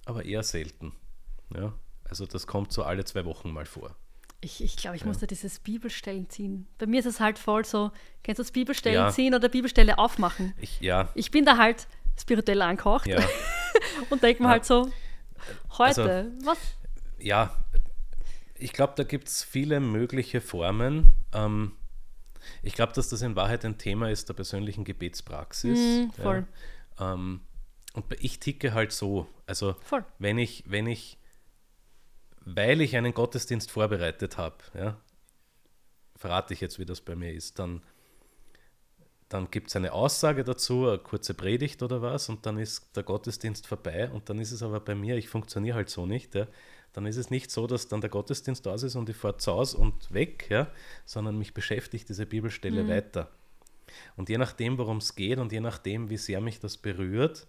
[0.05, 0.91] aber eher selten.
[1.55, 1.73] Ja?
[2.03, 3.95] Also das kommt so alle zwei Wochen mal vor.
[4.41, 6.67] Ich, ich glaube, ich muss da dieses Bibelstellen ziehen.
[6.77, 7.91] Bei mir ist es halt voll so,
[8.23, 9.09] kennst du das Bibelstellen Ja.
[9.09, 10.53] ziehen oder Bibelstelle aufmachen?
[10.59, 11.87] Ich, ja, Ich bin da halt
[12.19, 13.19] spirituell angehaucht ja.
[14.09, 14.53] und denke mir Ja.
[14.53, 14.91] halt so,
[15.77, 16.57] heute, was?
[17.19, 17.55] ja,
[18.55, 21.11] ich glaube, da gibt es viele mögliche Formen.
[21.33, 21.73] Ähm,
[22.63, 25.77] ich glaube, dass das in Wahrheit ein Thema ist der persönlichen Gebetspraxis.
[25.77, 26.47] Mm, voll.
[26.99, 27.13] Ja.
[27.13, 27.41] Ähm,
[27.93, 29.27] und ich ticke halt so.
[29.45, 30.05] Also, Voll.
[30.19, 31.17] wenn ich, wenn ich,
[32.41, 34.97] weil ich einen Gottesdienst vorbereitet habe, ja,
[36.15, 37.81] verrate ich jetzt, wie das bei mir ist, dann,
[39.29, 43.03] dann gibt es eine Aussage dazu, eine kurze Predigt oder was, und dann ist der
[43.03, 46.47] Gottesdienst vorbei und dann ist es aber bei mir, ich funktioniere halt so nicht, ja,
[46.93, 49.51] dann ist es nicht so, dass dann der Gottesdienst aus ist und ich fahre zu
[49.51, 50.71] Hause und weg, ja,
[51.05, 53.29] sondern mich beschäftigt diese Bibelstelle weiter.
[54.15, 57.47] Und je nachdem, worum es geht und je nachdem, wie sehr mich das berührt,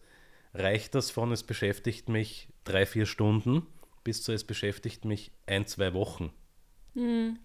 [0.55, 3.67] reicht das von, es beschäftigt mich drei, vier Stunden,
[4.05, 6.33] bis zu es beschäftigt mich ein, zwei Wochen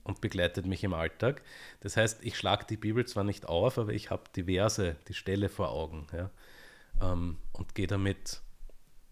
[0.03, 1.43] und begleitet mich im Alltag.
[1.81, 5.13] Das heißt, ich schlage die Bibel zwar nicht auf, aber ich habe die Verse, die
[5.13, 6.29] Stelle vor Augen ja,
[7.01, 8.41] ähm, und gehe damit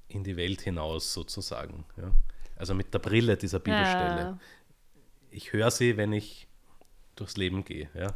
[0.08, 1.86] in die Welt hinaus sozusagen.
[1.98, 2.12] Ja.
[2.56, 4.22] Also mit der Brille dieser Bibelstelle.
[4.22, 4.40] Ja.
[5.30, 6.48] Ich höre sie, wenn ich
[7.16, 7.90] durchs Leben gehe.
[7.94, 8.14] Ja.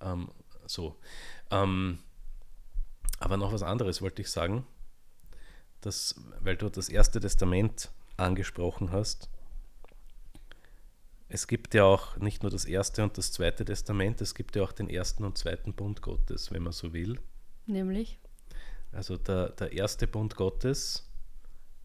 [0.00, 0.30] Ähm,
[0.66, 0.96] so.
[1.50, 1.98] Ähm,
[3.20, 4.66] aber noch was anderes wollte ich sagen,
[5.80, 9.28] dass, weil du das Erste Testament angesprochen hast.
[11.30, 14.62] Es gibt ja auch nicht nur das Erste und das Zweite Testament, es gibt ja
[14.62, 17.18] auch den ersten und zweiten Bund Gottes, wenn man so will.
[17.66, 18.18] Nämlich,
[18.92, 21.06] Also der, der erste Bund Gottes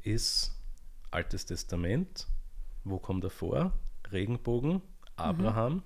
[0.01, 0.51] ist
[1.11, 2.27] Altes Testament.
[2.85, 3.73] Wo kommt er vor?
[4.11, 4.81] Regenbogen,
[5.17, 5.83] Abraham.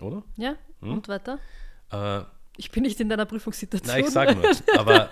[0.00, 0.22] Oder?
[0.36, 0.92] ja, Hm?
[0.94, 1.38] und weiter?
[1.90, 2.22] Äh,
[2.56, 3.94] Ich bin nicht in deiner Prüfungssituation.
[3.94, 4.50] nein, ich sage nur.
[4.78, 5.08] Aber,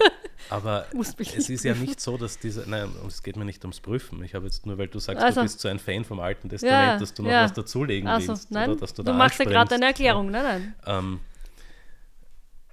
[0.50, 0.86] aber
[1.18, 2.66] es ist ja nicht so, dass dieser.
[2.66, 4.22] Nein, es geht mir nicht ums Prüfen.
[4.22, 5.40] Ich habe jetzt nur, weil du sagst, Also.
[5.40, 7.44] du bist so ein Fan vom Alten Testament, Ja, dass du noch ja.
[7.44, 8.50] was dazulegen Also, willst.
[8.50, 10.30] nein, oder dass du du, da machst ja gerade eine Erklärung.
[10.30, 10.74] Nein, nein.
[10.86, 11.20] Ähm,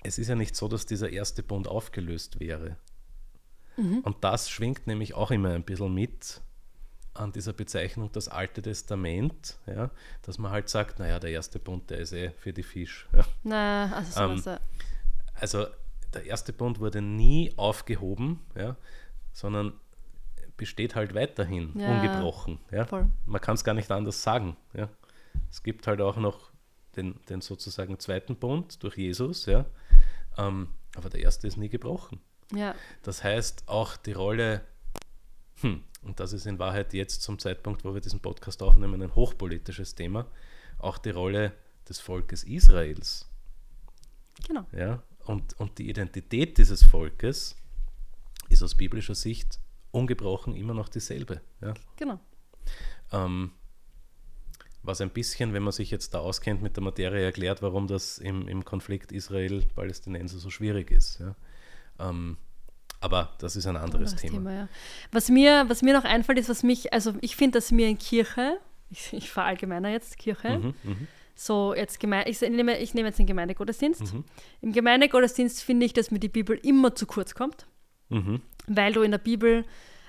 [0.04, 2.78] es ist ja nicht so, dass dieser erste Bund aufgelöst wäre.
[3.78, 4.00] Mhm.
[4.00, 6.42] Und das schwingt nämlich auch immer ein bisschen mit
[7.14, 9.90] an dieser Bezeichnung das Alte Testament, ja,
[10.22, 13.08] dass man halt sagt, naja, der erste Bund, der ist eh für die Fisch.
[13.14, 13.26] Ja.
[13.44, 14.58] Na, also Ähm.
[15.40, 15.68] Also
[16.16, 18.76] der erste Bund wurde nie aufgehoben, ja,
[19.34, 19.74] sondern
[20.58, 22.60] besteht halt weiterhin, Ja, ungebrochen.
[22.72, 22.86] Ja.
[22.86, 23.10] voll.
[23.26, 24.56] Man kann es gar nicht anders sagen.
[24.74, 24.90] Ja.
[25.52, 26.52] Es gibt halt auch noch
[26.96, 29.66] den, den sozusagen zweiten Bund durch Jesus, ja.
[30.38, 32.20] Ähm, aber der erste ist nie gebrochen.
[32.54, 32.74] ja.
[33.04, 34.62] Das heißt, auch die Rolle,
[35.62, 39.14] hm, und das ist in Wahrheit jetzt zum Zeitpunkt, wo wir diesen Podcast aufnehmen, ein
[39.16, 40.26] hochpolitisches Thema,
[40.80, 41.52] auch die Rolle
[41.90, 43.30] des Volkes Israels.
[44.48, 44.66] Genau.
[44.72, 45.04] Ja?
[45.26, 47.56] Und, und die Identität dieses Volkes
[48.50, 49.60] ist aus biblischer Sicht
[49.92, 51.42] ungebrochen immer noch dieselbe.
[51.62, 51.74] Ja?
[51.98, 52.20] Genau.
[53.12, 53.52] Ähm,
[54.84, 58.20] was ein bisschen, wenn man sich jetzt da auskennt mit der Materie, erklärt, warum das
[58.20, 61.20] im, im Konflikt Israel-Palästinenser so schwierig ist.
[61.20, 61.36] Ja?
[62.00, 62.38] Ähm,
[63.02, 64.34] aber das ist ein anderes, Anderes Thema.
[64.34, 64.70] Thema, ja.
[65.12, 67.98] Was mir, was mir noch einfällt, ist, was mich, also ich finde, dass mir in
[67.98, 68.60] Kirche,
[68.90, 73.20] ich, ich verallgemeiner jetzt Kirche, Mhm, mhm, so jetzt geme ich, nehme, ich nehme jetzt
[73.20, 74.14] den Gemeindegottesdienst.
[74.14, 74.24] Mhm.
[74.62, 77.68] Im Gemeindegottesdienst finde ich, dass mir die Bibel immer zu kurz kommt,
[78.10, 78.42] mhm.
[78.68, 79.66] weil du in der Bibel,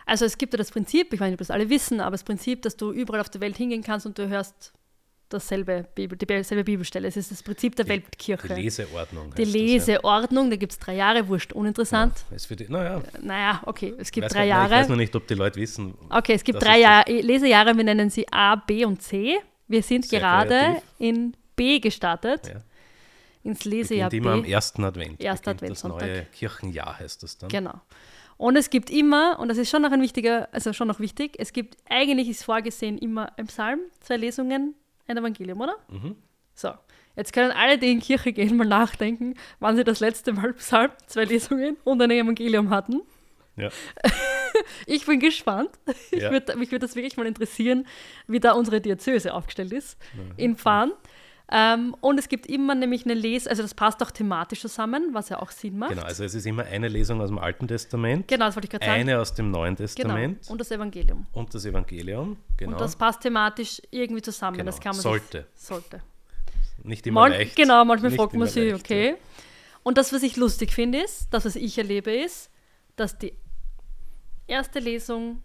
[0.06, 2.24] also es gibt ja das Prinzip, ich weiß nicht, ob das alle wissen, aber das
[2.24, 4.72] Prinzip, dass du überall auf der Welt hingehen kannst und du hörst
[5.28, 7.08] dasselbe Bibel, dieselbe Bibelstelle.
[7.08, 8.54] Es ist das Prinzip der Die Weltkirche.
[8.54, 9.34] Leseordnung.
[9.34, 12.14] Die heißt das, Leseordnung, da gibt es drei Jahre, wurscht, uninteressant.
[12.30, 12.38] Ja.
[12.38, 14.70] Für die, naja, Naja, okay, es gibt weiß drei nein, Ich Jahre.
[14.70, 15.94] weiß noch nicht, ob die Leute wissen.
[16.10, 19.36] Okay, es gibt drei ist Jahr, Lesejahre, wir nennen sie A, B und C.
[19.68, 20.82] Wir sind Sehr gerade kreativ.
[20.98, 22.60] in B gestartet, Ja.
[23.42, 24.50] ins Lesejahr Beginnt immer am B.
[24.50, 25.20] ersten Advent.
[25.20, 27.48] Erster beginnt das neue Kirchenjahr heißt das dann.
[27.48, 27.74] Genau.
[28.38, 31.36] Und es gibt immer, und das ist schon noch ein wichtiger, also schon noch wichtig,
[31.38, 34.74] es gibt, eigentlich ist vorgesehen immer im Psalm zwei Lesungen,
[35.08, 35.76] ein Evangelium, oder?
[35.88, 36.16] Mhm.
[36.54, 36.70] So,
[37.16, 40.90] jetzt können alle, die in Kirche gehen, mal nachdenken, wann sie das letzte Mal Psalm,
[41.06, 43.00] zwei Lesungen und ein Evangelium hatten.
[43.56, 43.70] Ja.
[44.86, 45.70] Ich bin gespannt.
[46.10, 46.30] Ich Ja.
[46.30, 47.86] würd, mich würde das wirklich mal interessieren,
[48.26, 49.96] wie da unsere Diözese aufgestellt ist
[50.36, 50.92] in Fahren.
[51.48, 55.28] Ähm, und es gibt immer nämlich eine Les, also das passt auch thematisch zusammen, was
[55.28, 55.90] ja auch Sinn macht.
[55.90, 58.70] Genau, also es ist immer eine Lesung aus dem Alten Testament, Genau, das wollte ich
[58.70, 59.00] gerade sagen.
[59.00, 59.86] eine aus dem Neuen genau.
[59.86, 61.26] Testament Und das Evangelium.
[61.32, 62.36] und das Evangelium.
[62.56, 62.72] Genau.
[62.72, 64.56] Und das passt thematisch irgendwie zusammen.
[64.56, 64.66] Genau.
[64.72, 65.46] Das kann man Sollte.
[65.54, 66.00] Sich, sollte.
[66.82, 67.54] nicht immer Man, leicht.
[67.54, 69.14] genau, manchmal nicht fragt man sich, leicht, okay.
[69.84, 72.50] Und das, was ich lustig finde, ist, das, was ich erlebe, ist,
[72.96, 73.34] dass die
[74.46, 75.42] erste Lesung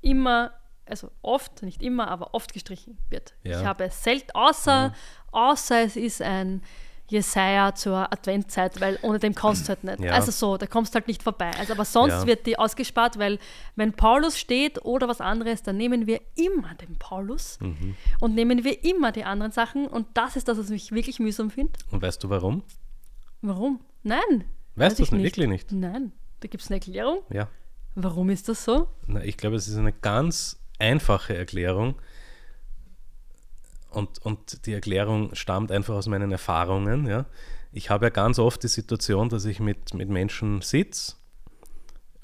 [0.00, 0.52] immer,
[0.86, 3.34] also oft, nicht immer, aber oft gestrichen wird.
[3.44, 3.60] Ja.
[3.60, 4.92] Ich habe selten, außer,
[5.30, 6.62] außer es ist ein
[7.08, 10.00] Jesaja zur Adventzeit, weil ohne dem kommst du halt nicht.
[10.00, 10.12] Ja.
[10.12, 11.50] Also so, da kommst du halt nicht vorbei.
[11.58, 12.26] Also aber sonst Ja.
[12.26, 13.38] wird die ausgespart, weil
[13.76, 17.96] wenn Paulus steht oder was anderes, dann nehmen wir immer den Paulus Mhm.
[18.20, 21.50] und nehmen wir immer die anderen Sachen und das ist das, was ich wirklich mühsam
[21.50, 21.72] finde.
[21.90, 22.62] Und weißt du warum?
[23.42, 23.80] Warum?
[24.02, 24.44] Nein.
[24.74, 25.22] Weißt weiß du es nicht?
[25.24, 25.70] Wirklich nicht?
[25.70, 26.12] Nein.
[26.42, 27.20] Da gibt es eine Erklärung.
[27.30, 27.48] Ja.
[27.94, 28.88] Warum ist das so?
[29.06, 31.94] Na, ich glaube, es ist eine ganz einfache Erklärung.
[33.90, 37.06] Und, und die Erklärung stammt einfach aus meinen Erfahrungen.
[37.06, 37.26] Ja.
[37.70, 41.14] Ich habe ja ganz oft die Situation, dass ich mit, mit Menschen sitze,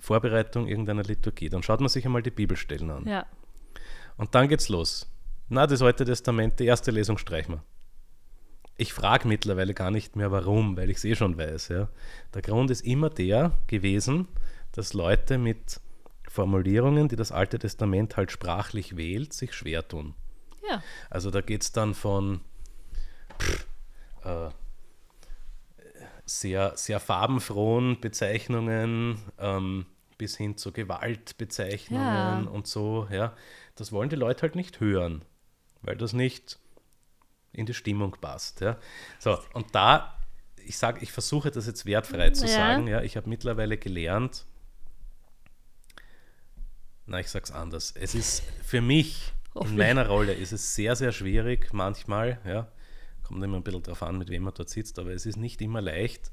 [0.00, 1.48] Vorbereitung irgendeiner Liturgie.
[1.48, 3.06] Dann schaut man sich einmal die Bibelstellen an.
[3.06, 3.26] Ja.
[4.16, 5.06] Und dann geht's los.
[5.48, 7.64] Na, das Alte Testament, die erste Lesung streichen wir.
[8.80, 11.68] Ich frage mittlerweile gar nicht mehr warum, weil ich es eh schon weiß.
[11.68, 11.88] Ja.
[12.32, 14.28] Der Grund ist immer der gewesen,
[14.72, 15.80] dass Leute mit
[16.28, 20.14] Formulierungen, die das Alte Testament halt sprachlich wählt, sich schwer tun.
[20.70, 20.80] Ja.
[21.10, 22.40] Also da geht es dann von
[23.40, 23.66] pff,
[24.24, 24.50] äh,
[26.24, 29.86] sehr, sehr farbenfrohen Bezeichnungen ähm,
[30.18, 32.04] bis hin zu Gewaltbezeichnungen
[32.44, 32.50] Ja.
[32.50, 33.08] und so.
[33.10, 33.34] Ja.
[33.74, 35.24] Das wollen die Leute halt nicht hören,
[35.82, 36.58] weil das nicht
[37.52, 38.60] in die Stimmung passt.
[38.60, 38.78] Ja.
[39.18, 40.18] So, und da,
[40.64, 42.52] ich sage, ich versuche das jetzt wertfrei zu Ja.
[42.52, 42.86] sagen.
[42.86, 43.02] Ja.
[43.02, 44.44] Ich habe mittlerweile gelernt,
[47.06, 47.92] na, ich sag's anders.
[47.96, 52.70] Es ist für mich, in meiner Rolle, ist es sehr, sehr schwierig manchmal, ja.
[53.22, 55.60] Kommt immer ein bisschen drauf an, mit wem man dort sitzt, aber es ist nicht
[55.62, 56.30] immer leicht,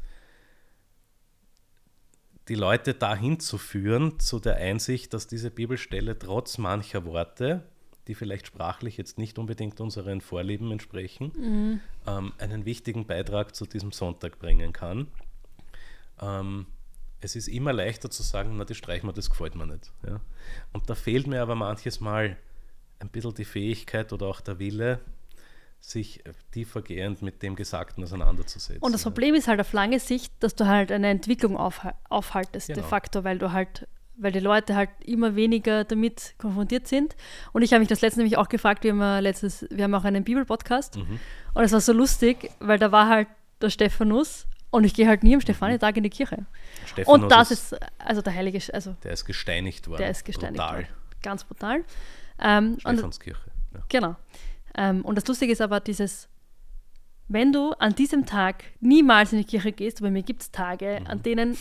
[2.47, 7.63] die Leute dahin zu führen, zu der Einsicht, dass diese Bibelstelle trotz mancher Worte,
[8.07, 13.91] die vielleicht sprachlich jetzt nicht unbedingt unseren Vorlieben entsprechen, ähm, einen wichtigen Beitrag zu diesem
[13.91, 15.07] Sonntag bringen kann.
[16.21, 16.67] Ähm,
[17.21, 19.91] es ist immer leichter zu sagen, na, das streichen wir, das gefällt mir nicht.
[20.05, 20.19] Ja?
[20.73, 22.37] Und da fehlt mir aber manches Mal
[22.99, 24.99] ein bisschen die Fähigkeit oder auch der Wille,
[25.79, 28.81] sich tiefergehend mit dem Gesagten auseinanderzusetzen.
[28.81, 29.11] Und das ja.
[29.11, 32.87] Problem ist halt auf lange Sicht, dass du halt eine Entwicklung aufha- aufhaltest, de Genau.
[32.87, 37.15] facto, weil du halt, weil die Leute halt immer weniger damit konfrontiert sind.
[37.53, 40.03] Und ich habe mich das letzte nämlich auch gefragt, wir haben letztes, wir haben auch
[40.05, 41.19] einen Bibel-Podcast Mhm.
[41.53, 43.27] und es war so lustig, weil da war halt
[43.61, 46.45] der Stephanus und ich gehe halt nie am Stephanitag in die Kirche.
[46.85, 49.99] Stephanus Und das ist, also der Heilige, also Der ist gesteinigt worden.
[49.99, 50.75] der ist gesteinigt Brutal.
[50.83, 50.87] worden.
[51.21, 51.83] Ganz brutal.
[52.39, 53.39] Ähm, Stephanskirche.
[53.73, 53.79] Ja.
[53.89, 54.15] Genau.
[54.77, 56.27] Ähm, und das Lustige ist aber dieses,
[57.27, 60.99] wenn du an diesem Tag niemals in die Kirche gehst, bei mir gibt es Tage,
[61.01, 61.07] Mhm.
[61.07, 61.55] an denen äh,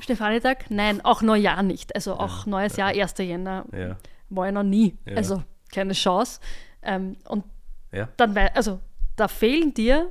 [0.00, 1.94] Stefanitag, nein, auch Neujahr nicht.
[1.94, 3.18] Also auch neues Jahr, 1.
[3.18, 3.96] Jänner, Ja.
[4.30, 4.96] war ich noch nie.
[5.06, 5.16] Ja.
[5.16, 6.40] Also keine Chance.
[6.82, 7.44] Ähm, und
[7.92, 8.08] Ja.
[8.16, 8.80] dann, also
[9.16, 10.10] da fehlen dir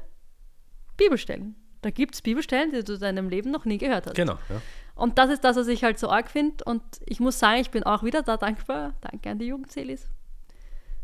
[0.98, 1.56] Bibelstellen.
[1.82, 4.16] Da gibt es Bibelstellen, die du in deinem Leben noch nie gehört hast.
[4.16, 4.34] Genau.
[4.50, 4.62] Ja.
[4.96, 6.64] Und das ist das, was ich halt so arg finde.
[6.66, 8.94] Und ich muss sagen, ich bin auch wieder da dankbar.
[9.02, 10.08] Danke an die Jugendselis.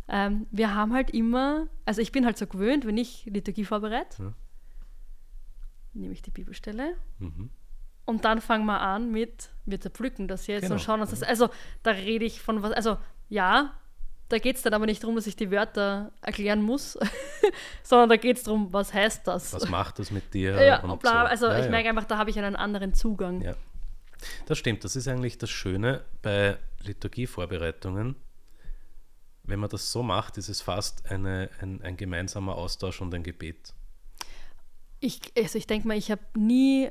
[0.09, 4.23] Ähm, wir haben halt immer, also ich bin halt so gewöhnt, wenn ich Liturgie vorbereite,
[4.23, 4.33] Ja.
[5.93, 7.49] nehme ich die Bibelstelle Mhm.
[8.05, 10.75] und dann fangen wir an mit, wir zerpflücken das jetzt Genau.
[10.75, 11.49] und schauen uns das, also
[11.83, 12.97] da rede ich von was, also
[13.29, 13.73] ja,
[14.29, 16.97] da geht es dann aber nicht darum, dass ich die Wörter erklären muss,
[17.83, 19.53] sondern da geht es darum, was heißt das?
[19.53, 20.61] Was macht das mit dir?
[20.63, 21.17] ja, und bla, so.
[21.27, 21.71] also Ja, ich ja.
[21.71, 23.41] merke einfach, da habe ich einen anderen Zugang.
[23.41, 23.55] Ja.
[24.47, 28.15] Das stimmt, das ist eigentlich das Schöne bei Liturgievorbereitungen.
[29.47, 33.23] Wenn man das so macht, ist es fast eine, ein, ein gemeinsamer Austausch und ein
[33.23, 33.73] Gebet.
[34.99, 36.89] Ich, also ich denke mal, ich habe nie,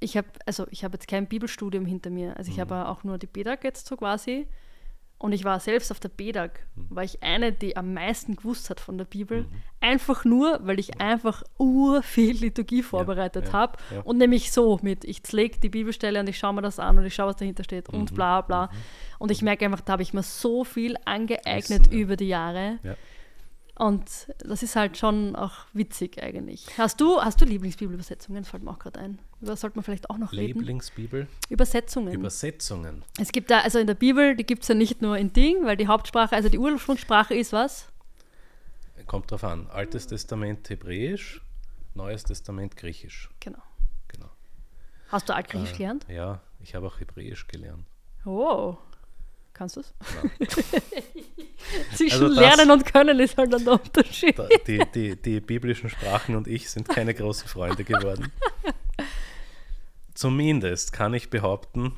[0.00, 2.36] ich habe, also ich habe jetzt kein Bibelstudium hinter mir.
[2.36, 4.46] Also ich habe auch nur die BEDAG jetzt so quasi.
[5.22, 8.80] Und ich war selbst auf der BEDAG, war ich eine, die am meisten gewusst hat
[8.80, 9.46] von der Bibel.
[9.80, 13.78] Einfach nur, weil ich einfach ur viel Liturgie vorbereitet ja, habe.
[13.94, 14.00] ja.
[14.00, 17.04] Und nämlich so mit, ich lege die Bibelstelle und ich schaue mir das an und
[17.04, 18.00] ich schaue, was dahinter steht Mhm.
[18.00, 18.68] und bla bla.
[19.20, 21.98] Und ich merke einfach, da habe ich mir so viel angeeignet Wissen, ja.
[22.00, 22.80] über die Jahre.
[23.74, 24.04] Und
[24.38, 26.66] das ist halt schon auch witzig eigentlich.
[26.76, 28.44] Hast du, hast du Lieblingsbibelübersetzungen?
[28.44, 29.18] Fällt mir auch gerade ein.
[29.40, 30.58] Über sollte man vielleicht auch noch reden.
[30.58, 32.12] Lieblingsbibel, Übersetzungen.
[32.12, 33.02] Übersetzungen.
[33.18, 35.64] es gibt da, also in der Bibel, die gibt es ja nicht nur in Ding,
[35.64, 37.88] weil die Hauptsprache, also die Ursprungssprache ist was?
[39.06, 39.66] Kommt drauf an.
[39.68, 41.40] Altes Testament Hebräisch,
[41.94, 43.30] Neues Testament Griechisch.
[43.40, 43.58] Genau.
[44.08, 44.30] Genau.
[45.08, 46.06] Hast du Altgriechisch Äh, gelernt?
[46.08, 47.84] Ja, ich habe auch Hebräisch gelernt.
[48.24, 48.76] Oh.
[49.62, 49.94] Kannst du es?
[51.96, 54.34] Zwischen Also Lernen und Können ist halt der Unterschied.
[54.66, 58.32] Die, die, die biblischen Sprachen und ich sind keine großen Freunde geworden.
[60.14, 61.94] Zumindest kann ich behaupten,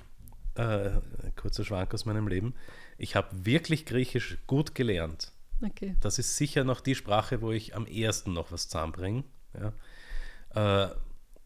[0.57, 0.90] äh,
[1.37, 2.55] kurzer Schwank aus meinem Leben,
[2.98, 5.33] ich habe wirklich Griechisch gut gelernt.
[5.62, 5.96] Okay.
[6.03, 9.24] Das ist sicher noch die Sprache, wo ich am ehesten noch was zusammenbringe.
[9.59, 10.85] Ja.
[10.85, 10.94] Äh,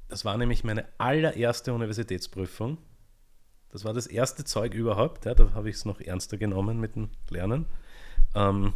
[0.08, 2.78] das war nämlich meine allererste Universitätsprüfung.
[3.70, 5.24] Das war das erste Zeug überhaupt.
[5.24, 7.66] Ja, da habe ich es noch ernster genommen mit dem Lernen.
[8.34, 8.72] Ähm,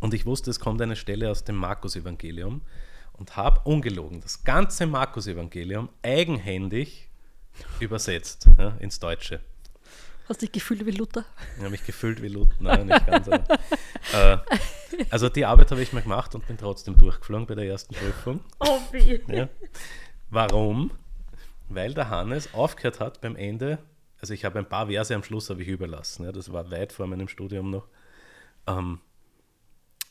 [0.00, 2.62] und ich wusste, es kommt eine Stelle aus dem Markus-Evangelium
[3.14, 7.08] und habe ungelogen das ganze Markus-Evangelium eigenhändig
[7.80, 9.40] übersetzt ja, ins Deutsche.
[10.28, 11.24] Hast dich gefühlt wie Luther?
[11.54, 12.54] Ich habe mich gefühlt wie Luther.
[12.58, 13.28] Nein, nicht ganz.
[13.28, 13.44] Aber,
[14.12, 14.38] äh,
[15.10, 18.40] also die Arbeit habe ich mal gemacht und bin trotzdem durchgeflogen bei der ersten Prüfung.
[18.58, 19.20] Oh, wie?
[19.28, 19.48] Ja.
[20.28, 20.90] Warum?
[21.68, 23.78] Weil der Hannes aufgehört hat beim Ende.
[24.20, 26.24] Also ich habe ein paar Verse am Schluss habe ich überlassen.
[26.24, 27.88] Ja, das war weit vor meinem Studium noch.
[28.66, 29.00] Ähm,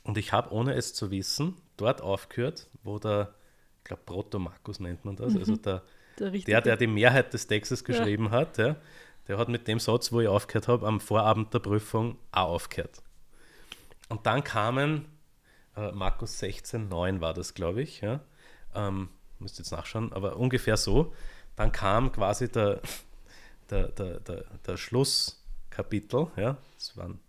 [0.03, 3.33] und ich habe, ohne es zu wissen, dort aufgehört, wo der,
[3.79, 5.81] ich glaube, Proto-Markus nennt man das, also der,
[6.19, 6.51] Der, richtige.
[6.51, 8.75] der, der die Mehrheit des Textes geschrieben hat, ja,
[9.27, 13.01] der hat mit dem Satz, wo ich aufgehört habe, am Vorabend der Prüfung auch aufgehört.
[14.07, 15.05] Und dann kamen,
[15.75, 18.19] äh, Markus 16, 9 war das, glaube ich, ja,
[18.75, 21.13] ähm, müsst jetzt nachschauen, aber ungefähr so.
[21.55, 22.81] Dann kam quasi der,
[23.69, 27.19] der, der, der, der Schlusskapitel, ja, das waren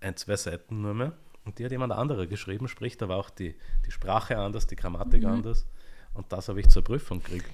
[0.00, 1.12] ein, zwei Seiten nur mehr.
[1.44, 3.54] Und die hat jemand anderer geschrieben, sprich, da war auch die,
[3.86, 5.28] die Sprache anders, die Grammatik Mhm.
[5.28, 5.66] anders.
[6.14, 7.50] Und das habe ich zur Prüfung gekriegt.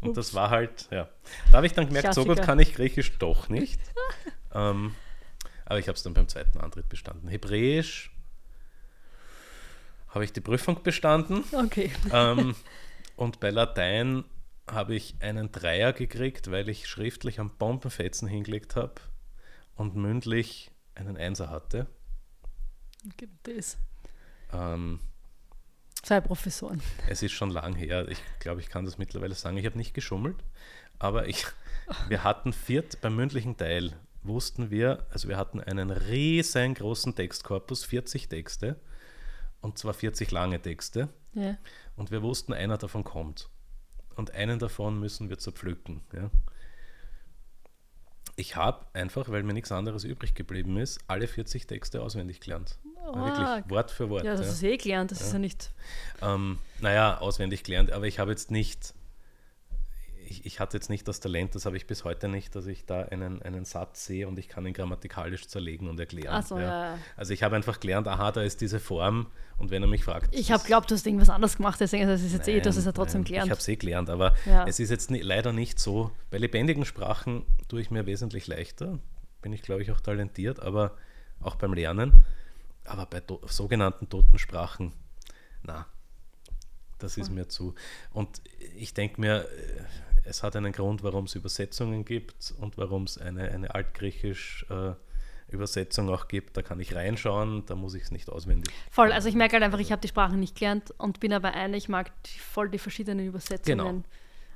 [0.00, 0.34] Und das Ups.
[0.34, 1.08] war halt, ja.
[1.50, 2.46] Da habe ich dann gemerkt, so gut Klassiker.
[2.46, 3.80] kann ich Griechisch doch nicht.
[4.54, 4.94] ähm,
[5.64, 7.28] aber ich habe es dann beim zweiten Antritt bestanden.
[7.28, 8.10] Hebräisch
[10.08, 11.44] habe ich die Prüfung bestanden.
[11.52, 11.90] Okay.
[12.12, 12.54] ähm,
[13.16, 14.24] und bei Latein
[14.72, 18.94] habe ich einen Dreier gekriegt, weil ich schriftlich am Bombenfetzen hingelegt habe
[19.74, 21.86] und mündlich einen Einser hatte.
[23.12, 23.28] okay.
[23.44, 23.78] Das.
[24.52, 25.00] Ähm,
[26.02, 26.80] Zwei Professoren.
[27.08, 28.08] es ist schon lang her.
[28.08, 29.56] Ich glaube, ich kann das mittlerweile sagen.
[29.58, 30.36] Ich habe nicht geschummelt,
[30.98, 31.44] aber ich,
[32.08, 38.28] wir hatten viert beim mündlichen Teil wussten wir, also wir hatten einen riesengroßen Textkorpus, 40
[38.28, 38.78] Texte
[39.62, 41.56] und zwar 40 lange Texte Ja.
[41.96, 43.48] und wir wussten, einer davon kommt
[44.20, 46.02] und einen davon müssen wir zerpflücken.
[46.12, 46.30] Ja.
[48.36, 52.78] Ich habe einfach, weil mir nichts anderes übrig geblieben ist, alle 40 Texte auswendig gelernt.
[53.06, 53.70] Wirklich Arg.
[53.70, 54.24] Wort für Wort.
[54.24, 54.52] Ja, das ja.
[54.52, 55.72] ist eh gelernt, das ist ja nicht.
[56.22, 58.94] Ähm, naja, auswendig gelernt, aber ich habe jetzt nicht,
[60.30, 62.86] ich, ich hatte jetzt nicht das Talent, das habe ich bis heute nicht, dass ich
[62.86, 66.42] da einen, einen Satz sehe und ich kann ihn grammatikalisch zerlegen und erklären.
[66.42, 66.98] So, ja, ja.
[67.16, 69.26] Also ich habe einfach gelernt, aha, da ist diese Form
[69.58, 70.34] und wenn er mich fragt.
[70.34, 72.68] Ich das- habe glaubt, du hast irgendwas anderes gemacht, deswegen das ist jetzt eh, du
[72.68, 73.46] hast es ja Nein, trotzdem nein, gelernt.
[73.46, 74.64] Ich habe es eh gelernt, aber Ja.
[74.66, 76.12] es ist jetzt ni- leider nicht so.
[76.30, 78.98] Bei lebendigen Sprachen tue ich mir wesentlich leichter.
[79.42, 80.96] Bin ich, glaube ich, auch talentiert, aber
[81.40, 82.12] auch beim Lernen.
[82.84, 84.92] Aber bei sogenannten toten Sprachen,
[85.62, 85.86] na,
[86.98, 87.74] das ist mir zu.
[88.12, 88.42] Und
[88.76, 89.46] ich denke mir,
[90.24, 94.92] es hat einen Grund, warum es Übersetzungen gibt und warum es eine, eine altgriechisch äh,
[95.48, 96.56] Übersetzung auch gibt.
[96.56, 98.72] Da kann ich reinschauen, da muss ich es nicht auswendig.
[98.90, 101.54] Voll, also ich merke halt einfach, ich habe die Sprachen nicht gelernt und bin aber
[101.54, 103.78] eine, ich mag die, voll die verschiedenen Übersetzungen.
[103.78, 104.02] Genau.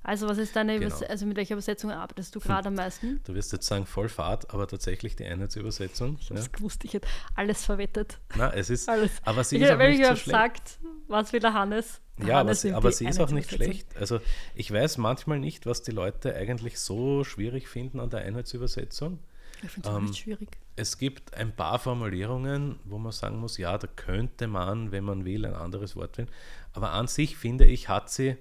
[0.05, 0.94] Also was ist deine Genau.
[1.09, 3.20] Also mit welcher Übersetzung arbeitest du gerade am meisten?
[3.24, 6.18] Du wirst jetzt sagen, voll Fahrt, aber tatsächlich die Einheitsübersetzung.
[6.28, 6.36] Ja.
[6.36, 7.09] Das wusste ich jetzt.
[7.34, 8.18] Alles verwettet.
[8.36, 9.11] Na, es ist, Alles.
[9.24, 10.30] aber sie Ich, ist auch wenn nicht ich so schlecht.
[10.30, 10.78] sagt,
[11.09, 12.00] was will der Hannes?
[12.18, 13.96] Der Ja, aber, Hannes aber die sie ist auch nicht schlecht.
[13.96, 14.20] Also
[14.55, 19.18] ich weiß manchmal nicht, was die Leute eigentlich so schwierig finden an der Einheitsübersetzung.
[19.62, 20.48] Ich finde es Ähm, nicht schwierig.
[20.76, 25.24] Es gibt ein paar Formulierungen, wo man sagen muss, ja, da könnte man, wenn man
[25.24, 26.28] will, ein anderes Wort wählen.
[26.74, 28.36] Aber an sich finde ich, hat sie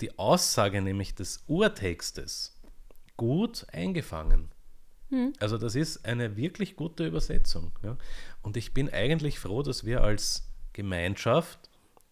[0.00, 2.56] die Aussage nämlich des Urtextes
[3.16, 4.50] gut eingefangen.
[5.10, 5.32] Hm.
[5.40, 7.72] Also das ist eine wirklich gute Übersetzung.
[7.82, 7.96] Ja.
[8.42, 11.58] Und ich bin eigentlich froh, dass wir als Gemeinschaft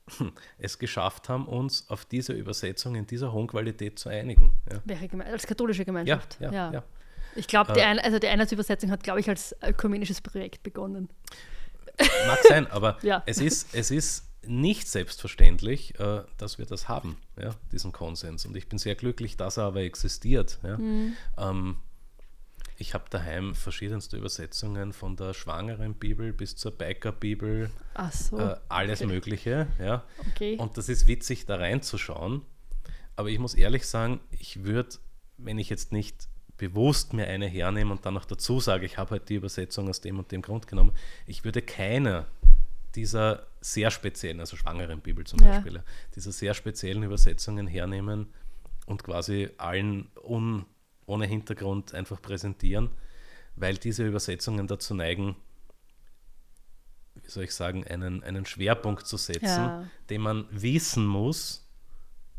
[0.59, 4.53] es geschafft haben, uns auf diese Übersetzung in dieser hohen Qualität zu einigen.
[4.71, 6.39] Ja, Welche als katholische ja, Gemeinschaft.
[6.41, 6.73] ja.
[6.73, 6.85] ja.
[7.37, 11.09] Ich glaube, die, Äh, ein also die Einheitsübersetzung hat, glaube ich, als ökumenisches Projekt begonnen.
[12.27, 13.23] Mag sein, aber Ja.
[13.27, 18.47] es, ist, es ist nicht selbstverständlich, äh, dass wir das haben, ja, diesen Konsens.
[18.47, 20.59] Und ich bin sehr glücklich, dass er aber existiert.
[20.63, 20.79] Ja.
[20.79, 21.15] Mhm.
[21.37, 21.77] Ähm,
[22.81, 27.71] ich habe daheim verschiedenste Übersetzungen von der schwangeren Bibel bis zur Biker-Bibel,
[28.13, 29.13] so, äh, alles okay.
[29.13, 29.67] Mögliche.
[29.81, 30.05] Ja.
[30.31, 30.57] okay.
[30.57, 32.43] Und das ist witzig, da reinzuschauen.
[33.17, 34.91] Aber ich muss ehrlich sagen, ich würde,
[35.39, 39.13] wenn ich jetzt nicht bewusst mir eine hernehme und dann noch dazu sage, ich habe
[39.13, 40.93] halt die Übersetzung aus dem und dem Grund genommen,
[41.27, 42.27] ich würde keine
[42.99, 45.53] dieser sehr speziellen, also schwangeren Bibel zum Ja.
[45.53, 45.83] Beispiel,
[46.17, 48.27] dieser sehr speziellen Übersetzungen hernehmen
[48.87, 50.67] und quasi allen un,
[51.07, 52.91] ohne Hintergrund einfach präsentieren,
[53.55, 55.37] weil diese Übersetzungen dazu neigen,
[57.23, 59.85] wie soll ich sagen, einen, einen Schwerpunkt zu setzen, Ja.
[60.11, 61.65] den man wissen muss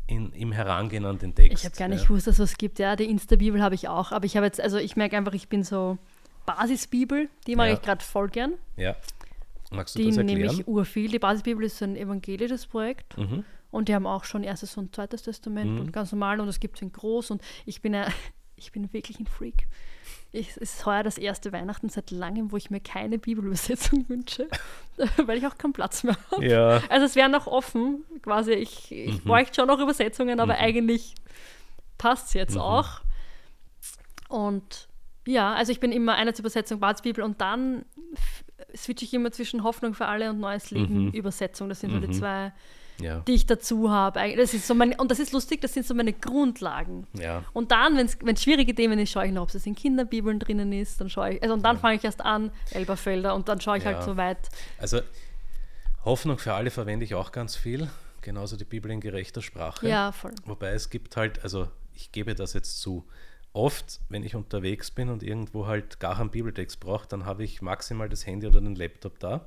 [0.06, 1.58] in, im Herangehen an den Text.
[1.58, 2.08] Ich habe gar nicht ja.
[2.08, 2.78] gewusst, dass es gibt.
[2.78, 4.12] Ja, die Insta-Bibel habe ich auch.
[4.12, 5.96] Aber ich habe jetzt, also ich merke einfach, ich bin so
[6.46, 7.74] Basisbibel, die mag Ja.
[7.74, 8.54] ich gerade voll gern.
[8.76, 8.96] Ja.
[9.70, 10.60] Magst du Die das nehme erklären?
[10.60, 11.10] ich urviel.
[11.10, 13.16] Die Basisbibel ist ein evangelisches Projekt.
[13.16, 13.44] Mhm.
[13.70, 15.80] Und die haben auch schon erstes und zweites Testament Mhm.
[15.80, 18.12] und ganz normal und es gibt es in groß und ich bin, ein-
[18.56, 19.68] ich bin wirklich ein Freak.
[20.32, 24.48] Ich, es ist heuer das erste Weihnachten seit langem, wo ich mir keine Bibelübersetzung wünsche,
[25.26, 26.46] weil ich auch keinen Platz mehr habe.
[26.46, 26.82] Ja.
[26.88, 29.28] Also es wäre noch offen, quasi ich, ich Mhm.
[29.28, 30.60] bräuchte schon noch Übersetzungen, aber Mhm.
[30.60, 31.14] eigentlich
[31.98, 32.60] passt es jetzt Mhm.
[32.60, 33.00] auch.
[34.28, 34.88] Und
[35.26, 37.84] ja, also ich bin immer Einheitsübersetzung, Basisbibel und dann
[38.76, 41.10] switche ich immer zwischen Hoffnung für alle und Neues Leben Mhm.
[41.12, 41.68] Übersetzung.
[41.68, 42.12] Das sind so die Mhm.
[42.12, 42.52] zwei
[43.00, 43.20] Ja.
[43.20, 44.20] die ich dazu habe.
[44.36, 47.06] Das ist so mein, und das ist lustig, das sind so meine Grundlagen.
[47.14, 47.44] Ja.
[47.54, 50.70] Und dann, wenn es schwierige Themen ist, schaue ich noch, ob es in Kinderbibeln drinnen
[50.72, 51.00] ist.
[51.00, 53.84] Dann schaue ich, also und dann fange ich erst an, Elberfelder, und dann schaue ich
[53.84, 53.94] Ja.
[53.94, 54.50] halt so weit.
[54.78, 55.00] Also
[56.04, 57.88] Hoffnung für alle verwende ich auch ganz viel.
[58.22, 59.88] Genauso die Bibel in gerechter Sprache.
[59.88, 60.32] Ja, voll.
[60.44, 63.06] Wobei es gibt halt, also ich gebe das jetzt zu,
[63.52, 67.62] oft, wenn ich unterwegs bin und irgendwo halt gar einen Bibeltext brauche, dann habe ich
[67.62, 69.46] maximal das Handy oder den Laptop da.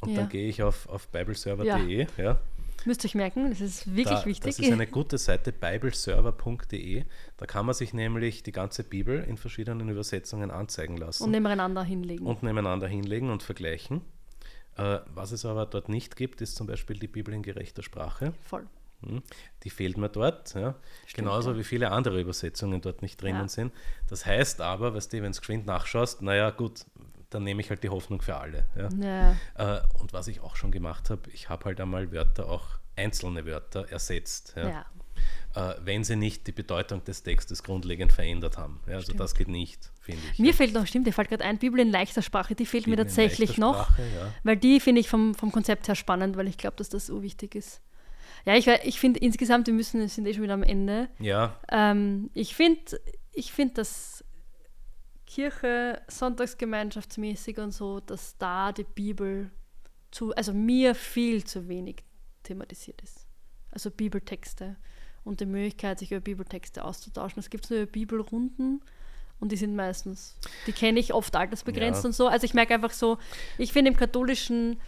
[0.00, 0.20] Und Ja.
[0.20, 2.06] dann gehe ich auf, auf bibleserver.de.
[2.16, 2.38] Ja.
[2.86, 4.56] Müsst ihr euch merken, das ist wirklich da, wichtig.
[4.56, 7.04] Das ist eine gute Seite, bibleserver.de.
[7.36, 11.82] Da kann man sich nämlich die ganze Bibel in verschiedenen Übersetzungen anzeigen lassen und nebeneinander
[11.84, 12.26] hinlegen.
[12.26, 14.00] und nebeneinander hinlegen und vergleichen.
[14.78, 18.32] Äh, was es aber dort nicht gibt, ist zum Beispiel die Bibel in gerechter Sprache.
[18.40, 18.66] voll.
[19.04, 19.22] Hm,
[19.64, 20.54] Die fehlt mir dort.
[20.54, 20.74] Ja.
[21.14, 21.58] Genauso ja.
[21.58, 23.48] wie viele andere Übersetzungen dort nicht drinnen Ja.
[23.48, 23.72] sind.
[24.08, 26.84] Das heißt aber, weißt du, wenn du geschwind nachschaust, naja, gut,
[27.30, 28.66] dann nehme ich halt die Hoffnung für alle.
[28.98, 29.32] Ja.
[29.54, 33.46] Äh, und was ich auch schon gemacht habe, ich habe halt einmal Wörter, auch einzelne
[33.46, 34.54] Wörter ersetzt.
[35.54, 38.80] Äh, wenn sie nicht die Bedeutung des Textes grundlegend verändert haben.
[38.86, 39.20] Also Stimmt.
[39.20, 40.38] das geht nicht, finde ich.
[40.38, 42.92] Mir fehlt noch, stimmt, dir fällt gerade ein, Bibel in leichter Sprache, die fehlt mir
[42.92, 43.88] Bibel in tatsächlich noch.
[44.44, 47.56] Weil die finde ich vom, vom Konzept her spannend, weil ich glaube, dass das urwichtig
[47.56, 47.80] ist.
[48.46, 51.08] Ja, ich, ich finde insgesamt, wir müssen, wir sind eh schon wieder am Ende.
[51.18, 53.00] Ja, Ähm, ich finde,
[53.32, 54.24] ich find, dass
[55.26, 59.50] Kirche sonntagsgemeinschaftsmäßig und so, dass da die Bibel
[60.10, 62.02] zu, also mir viel zu wenig
[62.42, 63.26] thematisiert ist.
[63.70, 64.76] Also Bibeltexte
[65.22, 67.38] und die Möglichkeit, sich über Bibeltexte auszutauschen.
[67.38, 68.82] Es gibt nur Bibelrunden
[69.38, 70.36] und die sind meistens,
[70.66, 72.08] die kenne ich oft altersbegrenzt Ja.
[72.08, 72.26] und so.
[72.26, 73.18] Also ich merke einfach so,
[73.58, 74.80] ich finde im katholischen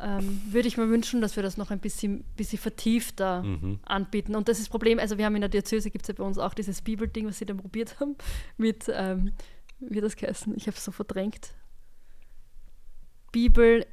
[0.00, 3.78] ähm, würde ich mir wünschen, dass wir das noch ein bisschen, bisschen vertiefter Mhm.
[3.86, 4.34] anbieten.
[4.34, 6.24] Und das ist das Problem, also wir haben in der Diözese, gibt es ja bei
[6.24, 8.16] uns auch dieses Bibelding, was sie dann probiert haben,
[8.56, 9.32] mit, ähm,
[9.80, 10.54] wie das geheißen?
[10.56, 11.50] Ich habe es so verdrängt.
[13.32, 13.84] Bibel,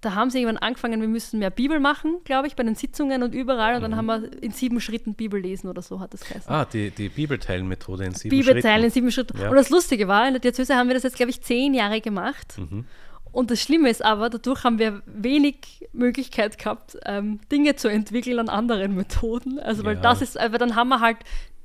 [0.00, 3.22] da haben sie irgendwann angefangen, wir müssen mehr Bibel machen, glaube ich, bei den Sitzungen
[3.22, 3.74] und überall.
[3.76, 3.96] Und dann Mhm.
[3.96, 6.50] haben wir in sieben Schritten Bibel lesen oder so hat das geheißen.
[6.50, 8.94] ah, die, die Bibelteilenmethode in sieben Bibelteilen in Schritten.
[8.94, 9.38] sieben Schritten.
[9.40, 9.50] Ja.
[9.50, 12.00] Und das Lustige war, in der Diözese haben wir das jetzt, glaube ich, zehn Jahre
[12.00, 12.56] gemacht.
[12.58, 12.84] Mhm.
[13.32, 18.38] Und das Schlimme ist aber, dadurch haben wir wenig Möglichkeit gehabt, ähm, Dinge zu entwickeln
[18.40, 19.58] an anderen Methoden.
[19.60, 20.00] Also, weil Ja.
[20.02, 21.18] das ist, aber dann haben wir halt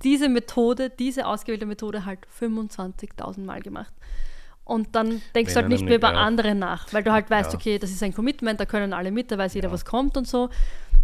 [0.03, 3.91] diese Methode, diese ausgewählte Methode halt 25.000 Mal gemacht.
[4.63, 6.19] Und dann denkst du Wenn halt nicht mehr über ja.
[6.19, 7.59] andere nach, weil du halt weißt, Ja.
[7.59, 10.27] okay, das ist ein Commitment, da können alle mit, da weiß jeder, was kommt und
[10.27, 10.49] so.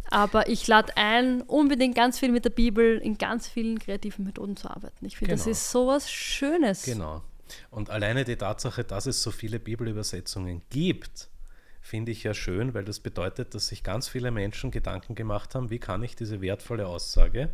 [0.10, 4.58] Aber ich lade ein, unbedingt ganz viel mit der Bibel in ganz vielen kreativen Methoden
[4.58, 5.06] zu arbeiten.
[5.06, 5.46] Ich finde, Genau.
[5.46, 6.84] das ist sowas Schönes.
[6.84, 7.22] Genau.
[7.70, 11.30] Und alleine die Tatsache, dass es so viele Bibelübersetzungen gibt,
[11.82, 15.70] finde ich ja schön, weil das bedeutet, dass sich ganz viele Menschen Gedanken gemacht haben,
[15.70, 17.50] wie kann ich diese wertvolle Aussage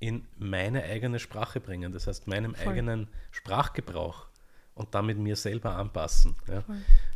[0.00, 2.72] in meine eigene Sprache bringen, das heißt meinem Voll.
[2.72, 4.26] eigenen Sprachgebrauch
[4.74, 6.36] und damit mir selber anpassen.
[6.46, 6.62] Ja?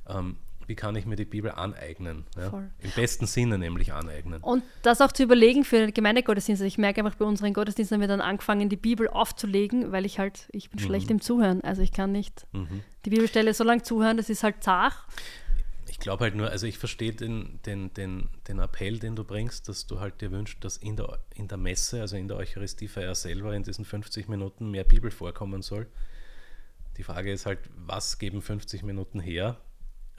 [0.09, 0.37] Ähm,
[0.69, 2.25] wie kann ich mir die Bibel aneignen?
[2.37, 2.69] Ja?
[2.81, 4.41] Im besten Sinne nämlich aneignen.
[4.43, 6.63] Und das auch zu überlegen für den Gemeindegottesdienst.
[6.63, 10.19] Ich merke einfach, bei unseren Gottesdiensten haben wir dann angefangen, die Bibel aufzulegen, weil ich
[10.19, 11.63] halt, ich bin schlecht im Zuhören.
[11.63, 12.83] Also ich kann nicht Mhm.
[13.05, 14.95] die Bibelstelle so lange zuhören, das ist halt zart.
[15.89, 19.69] Ich glaube halt nur, also ich verstehe den, den, den, den Appell, den du bringst,
[19.69, 23.15] dass du halt dir wünschst, dass in der, in der Messe, also in der Eucharistiefeier
[23.15, 25.87] selber in diesen 50 Minuten mehr Bibel vorkommen soll.
[26.97, 29.59] Die Frage ist halt, was geben 50 Minuten her?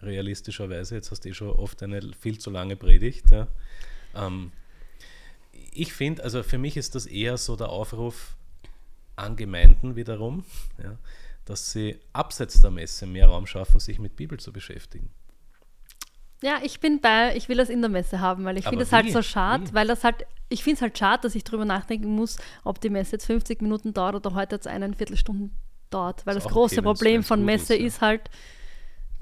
[0.04, 3.32] Realistischerweise, jetzt hast du eh schon oft eine viel zu lange Predigt.
[3.32, 3.48] Ja.
[4.16, 4.52] Ähm,
[5.72, 8.36] ich finde, also für mich ist das eher so der Aufruf
[9.16, 10.44] an Gemeinden wiederum,
[10.82, 10.98] ja,
[11.46, 15.12] dass sie abseits der Messe mehr Raum schaffen, sich mit Bibel zu beschäftigen.
[16.42, 18.92] Ja, ich bin bei, ich will das in der Messe haben, weil ich finde es
[18.92, 22.14] halt so schade, weil das halt, ich finde es halt schade, dass ich drüber nachdenken
[22.14, 25.52] muss, ob die Messe jetzt 50 Minuten dauert oder heute jetzt eine Viertelstunde
[25.90, 26.26] dauert.
[26.26, 27.88] Weil das auch große okay, Problem von Messe ist, ja.
[27.88, 28.30] ist halt,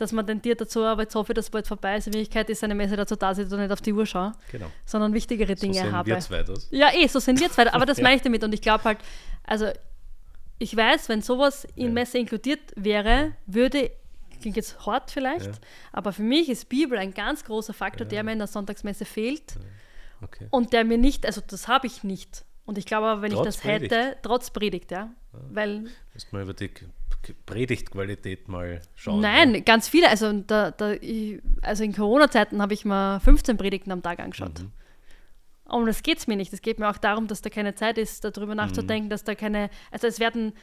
[0.02, 2.08] dass man tendiert dazu, aber jetzt hoffe ich, dass bald vorbei ist.
[2.08, 4.68] In Wirklichkeit ist eine Messe dazu da, dass ich nicht auf die Uhr schaue, Genau.
[4.86, 6.10] sondern wichtigere So Dinge sehen habe.
[6.10, 6.68] wir zwei das.
[6.72, 7.72] Ja, eh, so sind wir zwei.
[7.72, 8.04] Aber das Ja.
[8.04, 8.43] meine ich damit.
[8.43, 8.97] Und ich glaube halt,
[9.43, 9.68] also
[10.60, 11.91] ich weiß, wenn sowas in Ja.
[11.93, 13.91] Messe inkludiert wäre, würde,
[14.41, 15.52] klingt jetzt hart vielleicht, Ja.
[15.91, 18.10] aber für mich ist Bibel ein ganz großer Faktor, Ja.
[18.10, 19.56] der mir in der Sonntagsmesse fehlt
[20.22, 20.47] Okay.
[20.52, 22.45] und der mir nicht, also das habe ich nicht.
[22.66, 25.10] Und ich glaube aber, wenn Trotz ich das hätte, trotz Predigt, ja.
[25.49, 25.80] Weil,
[26.14, 26.70] Müssen wir über die
[27.46, 29.22] Predigtqualität mal schauen.
[29.22, 29.60] nein, Ja.
[29.62, 34.02] ganz viele, also, da, da, ich, also in Corona-Zeiten habe ich mal 15 Predigten am
[34.02, 34.60] Tag angeschaut.
[34.60, 34.72] Mhm.
[35.66, 36.52] Um das geht es mir nicht.
[36.52, 39.70] Es geht mir auch darum, dass da keine Zeit ist, darüber nachzudenken, dass da keine,
[39.92, 40.54] also es werden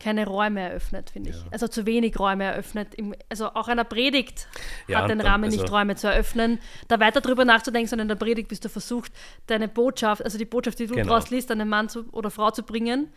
[0.00, 1.36] keine Räume eröffnet, finde ich.
[1.36, 1.42] Ja.
[1.52, 2.94] Also zu wenig Räume eröffnet.
[2.96, 4.48] Im, also auch einer Predigt
[4.88, 6.58] Ja, hat den dann- Rahmen also- nicht Räume zu eröffnen,
[6.88, 9.12] da weiter drüber nachzudenken, sondern in der Predigt bist du versucht,
[9.46, 11.14] deine Botschaft, also die Botschaft, die du Genau.
[11.14, 13.08] draus liest, an einen Mann zu, oder Frau zu bringen.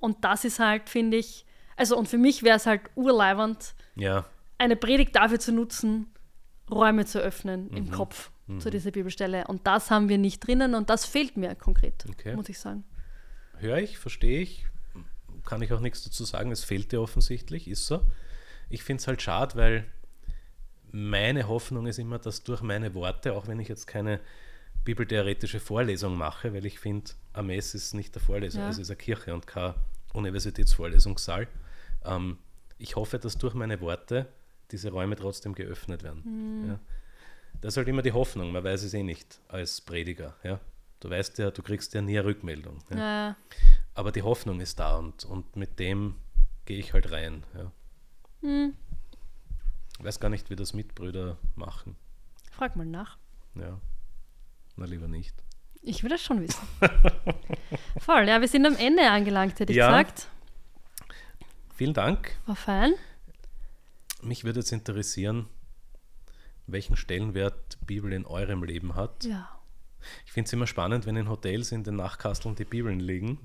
[0.00, 1.44] Und das ist halt, finde ich,
[1.78, 4.24] also und für mich wäre es halt urleibernd, Ja,
[4.58, 6.06] eine Predigt dafür zu nutzen,
[6.70, 7.76] Räume zu öffnen Mhm.
[7.76, 9.46] im Kopf zu dieser Bibelstelle.
[9.46, 12.34] Und das haben wir nicht drinnen und das fehlt mir konkret, Okay.
[12.34, 12.84] muss ich sagen.
[13.58, 14.64] höre ich, verstehe ich.
[15.44, 16.50] Kann ich auch nichts dazu sagen.
[16.52, 18.00] Es fehlt dir offensichtlich, ist so.
[18.70, 19.84] Ich finde es halt schade, weil
[20.90, 24.20] meine Hoffnung ist immer, dass durch meine Worte, auch wenn ich jetzt keine
[24.84, 28.68] bibeltheoretische Vorlesung mache, weil ich finde, AMS ist nicht der Vorleser, Ja.
[28.70, 29.74] es ist eine Kirche und kein
[30.14, 31.46] Universitätsvorlesungssaal.
[32.08, 32.38] Ähm,
[32.78, 34.26] ich hoffe, dass durch meine Worte
[34.70, 36.68] diese Räume trotzdem geöffnet werden.
[36.68, 36.78] Ja.
[37.60, 40.34] Das ist halt immer die Hoffnung, man weiß es eh nicht als Prediger.
[40.44, 40.60] Ja.
[41.00, 42.78] Du weißt ja, du kriegst ja nie eine Rückmeldung.
[42.90, 42.96] Ja.
[42.98, 43.36] Ja.
[43.94, 46.14] Aber die Hoffnung ist da und, und mit dem
[46.66, 47.42] gehe ich halt rein.
[47.56, 47.72] Ja.
[48.42, 48.74] Hm,
[49.98, 51.96] Ich weiß gar nicht, wie das Mitbrüder machen.
[52.52, 53.16] frag mal nach.
[53.54, 53.80] Ja.
[54.76, 55.34] Na, lieber nicht.
[55.82, 56.66] Ich will das schon wissen.
[58.00, 59.88] Voll, ja, wir sind am Ende angelangt, hätte ich Ja.
[59.88, 60.28] gesagt.
[61.78, 62.32] Vielen Dank.
[62.46, 62.92] War fein.
[64.20, 65.46] Mich würde jetzt interessieren,
[66.66, 69.22] welchen Stellenwert Bibel in eurem Leben hat.
[69.24, 69.48] Ja.
[70.26, 73.38] Ich finde es immer spannend, wenn in Hotels in den Nachkasteln die Bibeln liegen.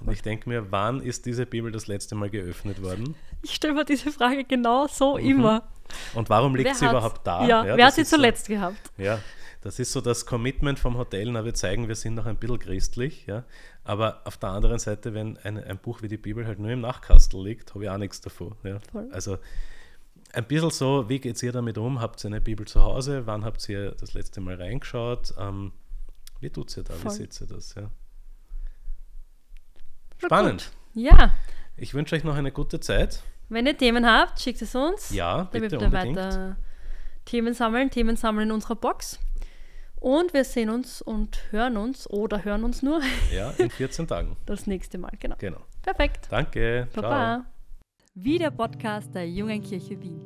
[0.00, 3.14] Und ich denke mir, wann ist diese Bibel das letzte Mal geöffnet worden?
[3.42, 5.24] Ich stelle mir diese Frage genau so Mhm.
[5.28, 5.68] immer.
[6.14, 7.46] Und warum liegt Wer sie hat's- überhaupt da?
[7.46, 8.78] Ja, wer das hat sie ist so- zuletzt gehabt?
[8.96, 9.20] Ja,
[9.60, 12.58] das ist so das Commitment vom Hotel, na, wir zeigen, wir sind noch ein bisschen
[12.58, 13.44] christlich, ja.
[13.84, 16.80] Aber auf der anderen Seite, wenn ein, ein Buch wie die Bibel halt nur im
[16.80, 18.54] Nachkastel liegt, habe ich auch nichts davon.
[18.62, 18.78] Ja.
[18.92, 19.08] Voll.
[19.12, 19.38] Also
[20.32, 22.00] ein bisschen so, wie geht ihr damit um?
[22.00, 23.26] Habt ihr eine Bibel zu Hause?
[23.26, 25.34] Wann habt ihr das letzte Mal reingeschaut?
[25.38, 25.72] Ähm,
[26.40, 26.94] wie tut ihr da?
[26.94, 27.12] Voll.
[27.12, 27.74] Wie seht ihr das?
[27.74, 27.90] Ja.
[30.18, 30.72] Spannend.
[30.94, 31.02] gut.
[31.02, 31.32] Ja.
[31.76, 33.22] Ich wünsche euch noch eine gute Zeit.
[33.48, 35.10] Wenn ihr Themen habt, schickt es uns.
[35.10, 36.16] Ja, bitte wird wir unbedingt.
[36.16, 36.56] weiter
[37.24, 39.18] Themen sammeln, Themen sammeln in unserer Box.
[40.00, 43.00] Und wir sehen uns und hören uns oder hören uns nur
[43.32, 44.36] Ja, in 14 Tagen.
[44.46, 45.10] das nächste Mal.
[45.18, 45.36] Genau.
[45.38, 45.58] Genau.
[45.82, 46.28] Perfekt.
[46.30, 46.86] Danke.
[46.92, 47.02] Ciao.
[47.02, 47.44] Baba.
[48.14, 50.24] Wie der Podcast der Jungen Kirche Wien.